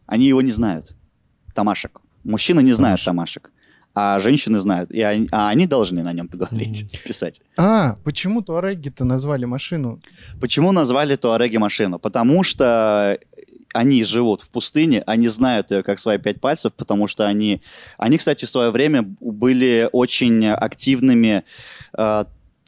Они 0.06 0.26
его 0.26 0.42
не 0.42 0.52
знают. 0.52 0.94
Тамашек. 1.54 2.00
Мужчины 2.24 2.60
не 2.60 2.72
знают 2.72 3.02
тамашек. 3.04 3.50
а 3.94 4.20
женщины 4.20 4.60
знают, 4.60 4.90
и 4.90 5.00
они, 5.00 5.26
а 5.32 5.48
они 5.48 5.66
должны 5.66 6.02
на 6.02 6.12
нем 6.12 6.28
говорить, 6.32 6.86
писать. 7.04 7.40
А, 7.56 7.96
почему 8.04 8.42
туареги-то 8.42 9.04
назвали 9.04 9.46
машину? 9.46 10.00
Почему 10.38 10.72
назвали 10.72 11.16
Туареги 11.16 11.56
машину? 11.56 11.98
Потому 11.98 12.42
что 12.42 13.18
они 13.72 14.04
живут 14.04 14.42
в 14.42 14.50
пустыне, 14.50 15.02
они 15.06 15.28
знают 15.28 15.70
ее 15.70 15.82
как 15.82 15.98
свои 15.98 16.18
пять 16.18 16.40
пальцев, 16.40 16.72
потому 16.74 17.08
что 17.08 17.26
они, 17.26 17.62
они, 17.96 18.18
кстати, 18.18 18.44
в 18.44 18.50
свое 18.50 18.70
время 18.70 19.02
были 19.20 19.88
очень 19.92 20.46
активными, 20.46 21.44
э, 21.96 22.24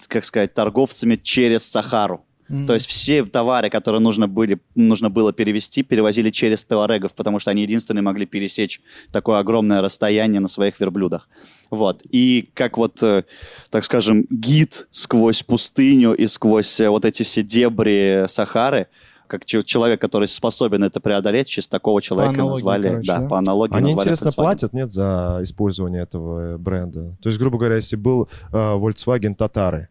как 0.07 0.24
сказать, 0.24 0.55
торговцами 0.55 1.16
через 1.16 1.64
Сахару. 1.64 2.24
М. 2.51 2.66
То 2.66 2.74
есть 2.74 2.86
все 2.86 3.24
товары, 3.24 3.70
которые 3.70 4.01
нужно, 4.01 4.26
были, 4.26 4.61
нужно 4.74 5.11
было 5.11 5.32
перевести, 5.32 5.82
перевозили 5.82 6.30
через 6.30 6.64
туарегов, 6.64 7.14
потому 7.14 7.38
что 7.38 7.51
они 7.51 7.62
единственные 7.62 8.03
могли 8.03 8.26
пересечь 8.26 8.80
такое 9.12 9.38
огромное 9.38 9.82
расстояние 9.82 10.40
на 10.40 10.49
своих 10.49 10.80
верблюдах. 10.80 11.28
Вот. 11.70 12.03
И 12.11 12.51
как 12.55 12.78
вот, 12.78 13.03
э, 13.03 13.24
так 13.70 13.84
скажем, 13.84 14.26
гид 14.30 14.88
сквозь 14.90 15.42
пустыню 15.42 16.14
и 16.14 16.26
сквозь 16.26 16.80
э, 16.80 16.88
вот 16.88 17.05
эти 17.05 17.22
все 17.22 17.42
дебри 17.42 18.24
Сахары, 18.28 18.86
как 19.26 19.44
че- 19.44 19.62
человек, 19.62 20.01
который 20.01 20.26
способен 20.26 20.82
это 20.84 21.01
преодолеть, 21.01 21.49
через 21.49 21.68
такого 21.68 22.01
человека 22.01 22.36
аналогии, 22.40 22.55
назвали, 22.55 22.88
короче, 22.88 23.07
да, 23.07 23.18
да? 23.18 23.28
по 23.28 23.38
аналогии 23.38 23.74
Они, 23.74 23.84
назвали 23.92 24.07
интересно, 24.09 24.28
Volkswagen. 24.28 24.34
платят, 24.34 24.72
нет, 24.72 24.90
за 24.90 25.40
использование 25.42 26.03
этого 26.03 26.57
бренда? 26.57 27.14
То 27.20 27.28
есть, 27.28 27.38
грубо 27.38 27.59
говоря, 27.59 27.76
если 27.76 27.96
был 27.96 28.30
э, 28.51 28.57
Volkswagen 28.57 29.34
Татары, 29.34 29.88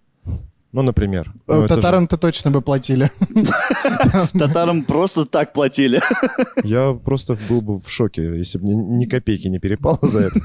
ну, 0.78 0.84
например. 0.84 1.34
Э, 1.48 1.56
ну, 1.56 1.62
это 1.64 1.76
же- 1.76 1.82
Татарам-то 1.82 2.18
точно 2.18 2.52
бы 2.52 2.62
платили. 2.62 3.12
Татарам 4.38 4.84
просто 4.86 5.26
так 5.26 5.54
платили. 5.54 6.02
Я 6.64 6.94
просто 6.94 7.36
был 7.50 7.62
бы 7.62 7.80
в 7.80 7.90
шоке, 7.90 8.38
если 8.38 8.60
бы 8.60 8.66
мне 8.66 8.76
ни 8.76 9.06
копейки 9.06 9.48
не 9.48 9.60
перепало 9.60 10.00
за 10.02 10.20
это. 10.20 10.40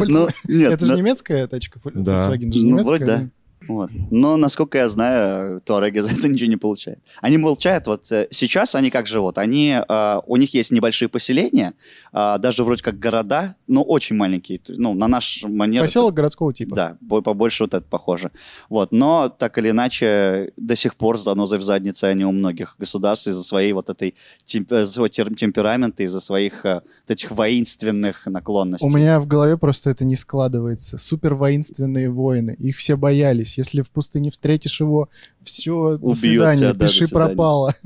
Ну, 0.00 0.28
нет, 0.48 0.72
Это 0.72 0.86
же 0.86 0.96
немецкая 0.96 1.46
тачка? 1.46 1.80
Да. 1.94 2.28
Volkswagen 2.28 2.52
же 2.52 2.58
Ну, 2.60 2.66
немецкая, 2.66 2.84
вроде 2.84 3.04
да. 3.06 3.28
Вот. 3.68 3.90
Но, 4.10 4.36
насколько 4.36 4.78
я 4.78 4.88
знаю, 4.88 5.60
Туареги 5.60 6.00
за 6.00 6.10
это 6.12 6.28
ничего 6.32 6.50
не 6.50 6.56
получают. 6.56 7.00
Они 7.20 7.38
получают, 7.38 7.86
вот 7.86 8.10
э, 8.12 8.28
сейчас 8.30 8.74
они 8.74 8.90
как 8.90 9.06
живут? 9.06 9.38
Они, 9.38 9.76
э, 9.88 10.20
у 10.26 10.36
них 10.36 10.54
есть 10.54 10.70
небольшие 10.72 11.08
поселения, 11.08 11.74
э, 12.12 12.36
даже 12.38 12.64
вроде 12.64 12.82
как 12.82 12.98
города, 12.98 13.56
но 13.66 13.82
очень 13.82 14.16
маленькие. 14.16 14.60
Ну, 14.68 14.94
на 14.94 15.08
наш 15.08 15.44
манер... 15.44 15.82
Поселок 15.82 16.14
городского 16.14 16.52
типа. 16.52 16.74
Да, 16.76 16.96
бо- 17.00 17.22
побольше 17.22 17.64
вот 17.64 17.74
это 17.74 17.86
похоже. 17.88 18.30
Вот. 18.68 18.92
Но, 18.92 19.28
так 19.28 19.58
или 19.58 19.70
иначе, 19.70 20.52
до 20.56 20.76
сих 20.76 20.94
пор 20.96 21.18
с 21.18 21.24
занозой 21.24 21.58
в 21.58 21.62
заднице 21.62 22.04
они 22.04 22.24
у 22.24 22.32
многих 22.32 22.76
государств 22.78 23.28
из-за 23.28 23.42
своей 23.44 23.72
вот 23.72 23.90
этой 23.90 24.14
темп- 24.46 24.74
э, 24.74 24.84
своего 24.86 25.08
темперамента, 25.08 26.02
из-за 26.02 26.20
своих 26.20 26.64
э, 26.64 26.74
вот 26.74 27.10
этих 27.10 27.30
воинственных 27.30 28.26
наклонностей. 28.26 28.86
У 28.86 28.90
меня 28.90 29.20
в 29.20 29.26
голове 29.26 29.56
просто 29.56 29.90
это 29.90 30.04
не 30.04 30.16
складывается. 30.16 30.98
Супер 30.98 31.34
воинственные 31.34 32.10
воины. 32.10 32.56
Их 32.58 32.76
все 32.76 32.96
боялись. 32.96 33.51
Если 33.58 33.82
в 33.82 33.90
пустыне 33.90 34.30
встретишь 34.30 34.80
его, 34.80 35.08
все, 35.42 35.98
до 35.98 36.06
Убьет 36.06 36.18
свидания, 36.18 36.58
тебя, 36.58 36.72
да, 36.72 36.78
до 36.78 36.86
пиши 36.86 37.06
свидания. 37.06 37.26
пропало. 37.26 37.74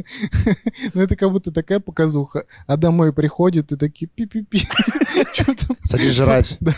Ну 0.94 1.00
это 1.00 1.16
как 1.16 1.30
будто 1.30 1.50
такая 1.52 1.80
показуха. 1.80 2.44
А 2.66 2.76
домой 2.76 3.12
приходит 3.12 3.72
и 3.72 3.76
такие 3.76 4.06
пи-пи-пи. 4.06 4.60
Садись 5.82 6.14
жрать. 6.14 6.58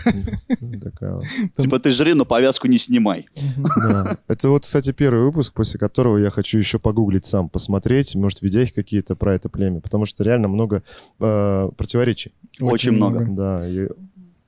Ну. 1.00 1.22
Типа 1.56 1.78
ты 1.78 1.90
жри, 1.90 2.14
но 2.14 2.24
повязку 2.24 2.66
не 2.68 2.78
снимай. 2.78 3.28
Да. 3.76 4.16
Это 4.28 4.48
вот, 4.48 4.64
кстати, 4.64 4.92
первый 4.92 5.24
выпуск, 5.24 5.52
после 5.52 5.78
которого 5.78 6.18
я 6.18 6.30
хочу 6.30 6.58
еще 6.58 6.78
погуглить 6.78 7.24
сам, 7.24 7.48
посмотреть, 7.48 8.14
может, 8.14 8.42
видя 8.42 8.62
их 8.62 8.74
какие-то 8.74 9.16
про 9.16 9.34
это 9.34 9.48
племя, 9.48 9.80
потому 9.80 10.04
что 10.04 10.24
реально 10.24 10.48
много 10.48 10.82
э, 11.20 11.70
противоречий. 11.76 12.32
Очень 12.60 12.92
много. 12.92 13.26
Да, 13.28 13.66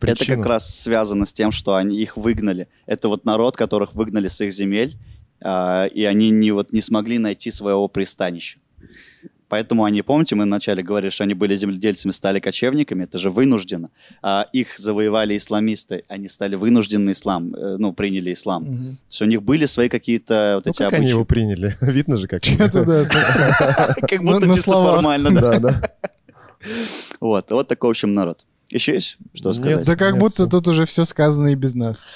и 0.01 0.07
Это 0.07 0.17
причина- 0.17 0.37
как 0.39 0.47
раз 0.47 0.81
связано 0.81 1.27
с 1.27 1.33
тем, 1.33 1.53
что 1.53 1.75
они 1.75 2.01
их 2.01 2.17
выгнали. 2.17 2.69
Это 2.87 3.09
вот 3.09 3.25
народ, 3.25 3.57
которых 3.57 3.95
выгнали 3.95 4.29
с 4.29 4.41
их 4.41 4.53
земель, 4.53 4.97
а, 5.43 5.87
и 5.87 6.05
они 6.05 6.31
не, 6.31 6.53
вот, 6.53 6.73
не 6.73 6.81
смогли 6.81 7.19
найти 7.19 7.51
своего 7.51 7.89
пристанища. 7.89 8.59
Поэтому 9.49 9.83
они, 9.83 10.03
помните, 10.03 10.37
мы 10.37 10.45
вначале 10.45 10.81
говорили, 10.81 11.11
что 11.11 11.25
они 11.25 11.35
были 11.35 11.57
земледельцами, 11.57 12.13
стали 12.13 12.39
кочевниками, 12.39 13.03
это 13.03 13.19
же 13.19 13.31
вынужденно. 13.31 13.91
А 14.23 14.47
их 14.53 14.79
завоевали 14.79 15.37
исламисты, 15.37 16.05
они 16.07 16.29
стали 16.29 16.55
вынужденный 16.55 17.15
ислам, 17.15 17.53
э, 17.57 17.77
ну, 17.77 17.93
приняли 17.93 18.33
ислам. 18.33 18.65
То 18.65 18.71
Мгм. 18.71 18.99
есть 19.09 19.23
у 19.23 19.25
них 19.25 19.43
были 19.43 19.67
свои 19.67 19.89
какие-то 19.89 20.53
вот 20.55 20.67
Ну, 20.67 20.71
эти 20.71 20.79
как 20.79 20.93
они 20.93 20.99
обычаи. 20.99 21.11
его 21.11 21.25
приняли? 21.25 21.77
Видно 21.81 22.17
же, 22.17 22.29
как. 22.29 22.43
Да, 22.59 23.05
совсем. 23.05 23.97
Как 24.09 24.23
будто 24.23 24.47
чисто 24.55 24.71
формально, 24.71 25.31
да. 25.33 25.83
Вот, 27.21 27.51
вот 27.51 27.67
такой, 27.69 27.89
в 27.89 27.91
общем, 27.91 28.15
народ. 28.15 28.45
Еще 28.71 28.95
есть 28.95 29.19
что 29.35 29.51
Нет, 29.51 29.57
сказать? 29.59 29.87
Да 29.87 29.97
как 29.97 30.13
Нет, 30.15 30.21
будто 30.21 30.35
всё. 30.43 30.47
тут 30.47 30.69
уже 30.69 30.85
все 30.87 31.05
сказано 31.05 31.49
и 31.49 31.55
без 31.55 31.75
нас. 31.75 32.07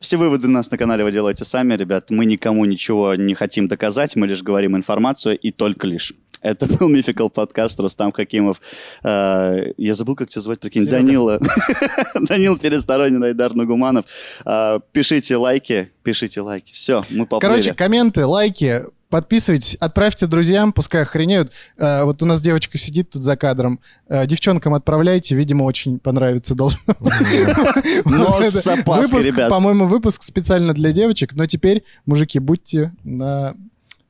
Все 0.00 0.16
выводы 0.16 0.48
у 0.48 0.50
нас 0.50 0.70
на 0.70 0.76
канале 0.78 1.02
вы 1.02 1.12
делаете 1.12 1.44
сами, 1.44 1.74
ребят. 1.74 2.10
Мы 2.10 2.26
никому 2.26 2.64
ничего 2.66 3.14
не 3.14 3.34
хотим 3.34 3.68
доказать, 3.68 4.16
мы 4.16 4.26
лишь 4.26 4.42
говорим 4.42 4.76
информацию 4.76 5.38
и 5.38 5.50
только 5.50 5.86
лишь. 5.86 6.12
Это 6.42 6.66
был 6.66 6.88
Мификал 6.90 7.30
подкаст, 7.30 7.80
Рустам 7.80 8.12
Хакимов. 8.12 8.60
Э, 9.02 9.72
Я 9.78 9.94
забыл, 9.94 10.14
как 10.14 10.28
тебя 10.28 10.42
звать, 10.42 10.60
прикинь. 10.60 10.82
Серега. 10.82 10.98
Данила. 10.98 11.40
Данил 12.20 12.58
Пересторонин, 12.58 13.24
Айдар 13.24 13.54
Нугуманов. 13.54 14.04
Э, 14.44 14.78
Пишите 14.92 15.36
лайки, 15.36 15.90
пишите 16.02 16.42
лайки. 16.42 16.74
Все, 16.74 17.02
мы 17.08 17.24
поплыли. 17.24 17.50
Короче, 17.50 17.72
комменты, 17.72 18.26
лайки, 18.26 18.82
подписывайтесь, 19.14 19.76
отправьте 19.76 20.26
друзьям, 20.26 20.72
пускай 20.72 21.02
охренеют. 21.02 21.52
Э, 21.76 22.02
вот 22.02 22.20
у 22.24 22.26
нас 22.26 22.40
девочка 22.40 22.76
сидит 22.78 23.10
тут 23.10 23.22
за 23.22 23.36
кадром. 23.36 23.78
Э, 24.08 24.26
девчонкам 24.26 24.74
отправляйте, 24.74 25.36
видимо, 25.36 25.62
очень 25.62 26.00
понравится 26.00 26.56
должно. 26.56 26.80
Но 28.04 28.40
с 28.42 28.66
опаской, 28.66 29.22
ребят. 29.22 29.50
По-моему, 29.50 29.86
выпуск 29.86 30.24
специально 30.24 30.74
для 30.74 30.90
девочек, 30.90 31.34
но 31.34 31.46
теперь, 31.46 31.84
мужики, 32.06 32.40
будьте 32.40 32.92
на 33.04 33.54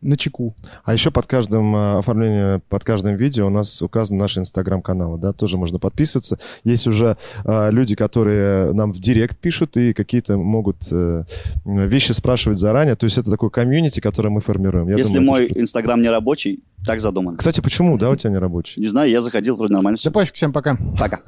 на 0.05 0.17
чеку. 0.17 0.55
А 0.85 0.93
еще 0.93 1.11
под 1.11 1.27
каждым 1.27 1.75
э, 1.75 1.99
оформлением, 1.99 2.63
под 2.69 2.85
каждым 2.85 3.17
видео 3.17 3.47
у 3.47 3.51
нас 3.51 3.83
указаны 3.83 4.19
наши 4.19 4.41
инстаграм-каналы, 4.41 5.19
да, 5.19 5.33
тоже 5.33 5.57
можно 5.59 5.79
подписываться. 5.79 6.39
Есть 6.63 6.87
уже 6.87 7.17
э, 7.45 7.71
люди, 7.71 7.97
которые 7.97 8.73
нам 8.73 8.93
в 8.93 9.01
директ 9.01 9.39
пишут 9.39 9.77
и 9.77 9.93
какие-то 9.93 10.37
могут 10.37 10.91
э, 10.93 11.25
вещи 11.65 12.13
спрашивать 12.13 12.59
заранее. 12.59 12.95
То 12.95 13.05
есть 13.05 13.19
это 13.19 13.31
такой 13.31 13.51
комьюнити, 13.51 14.01
который 14.01 14.31
мы 14.31 14.41
формируем. 14.41 14.89
Я 14.89 14.97
Если 14.97 15.15
думаю, 15.15 15.31
мой 15.31 15.51
инстаграм 15.55 16.01
не 16.01 16.09
рабочий, 16.09 16.63
так 16.87 17.01
задумано. 17.01 17.39
Кстати, 17.39 17.61
почему, 17.61 17.99
да, 17.99 18.11
у 18.11 18.17
тебя 18.17 18.31
не 18.31 18.39
рабочий? 18.39 18.81
Не 18.81 18.89
знаю, 18.89 19.11
я 19.11 19.23
заходил, 19.23 19.57
вроде 19.57 19.73
нормально 19.73 19.97
Да 19.97 20.01
все. 20.01 20.11
пофиг, 20.11 20.35
всем 20.35 20.53
пока. 20.53 20.77
Пока. 20.99 21.21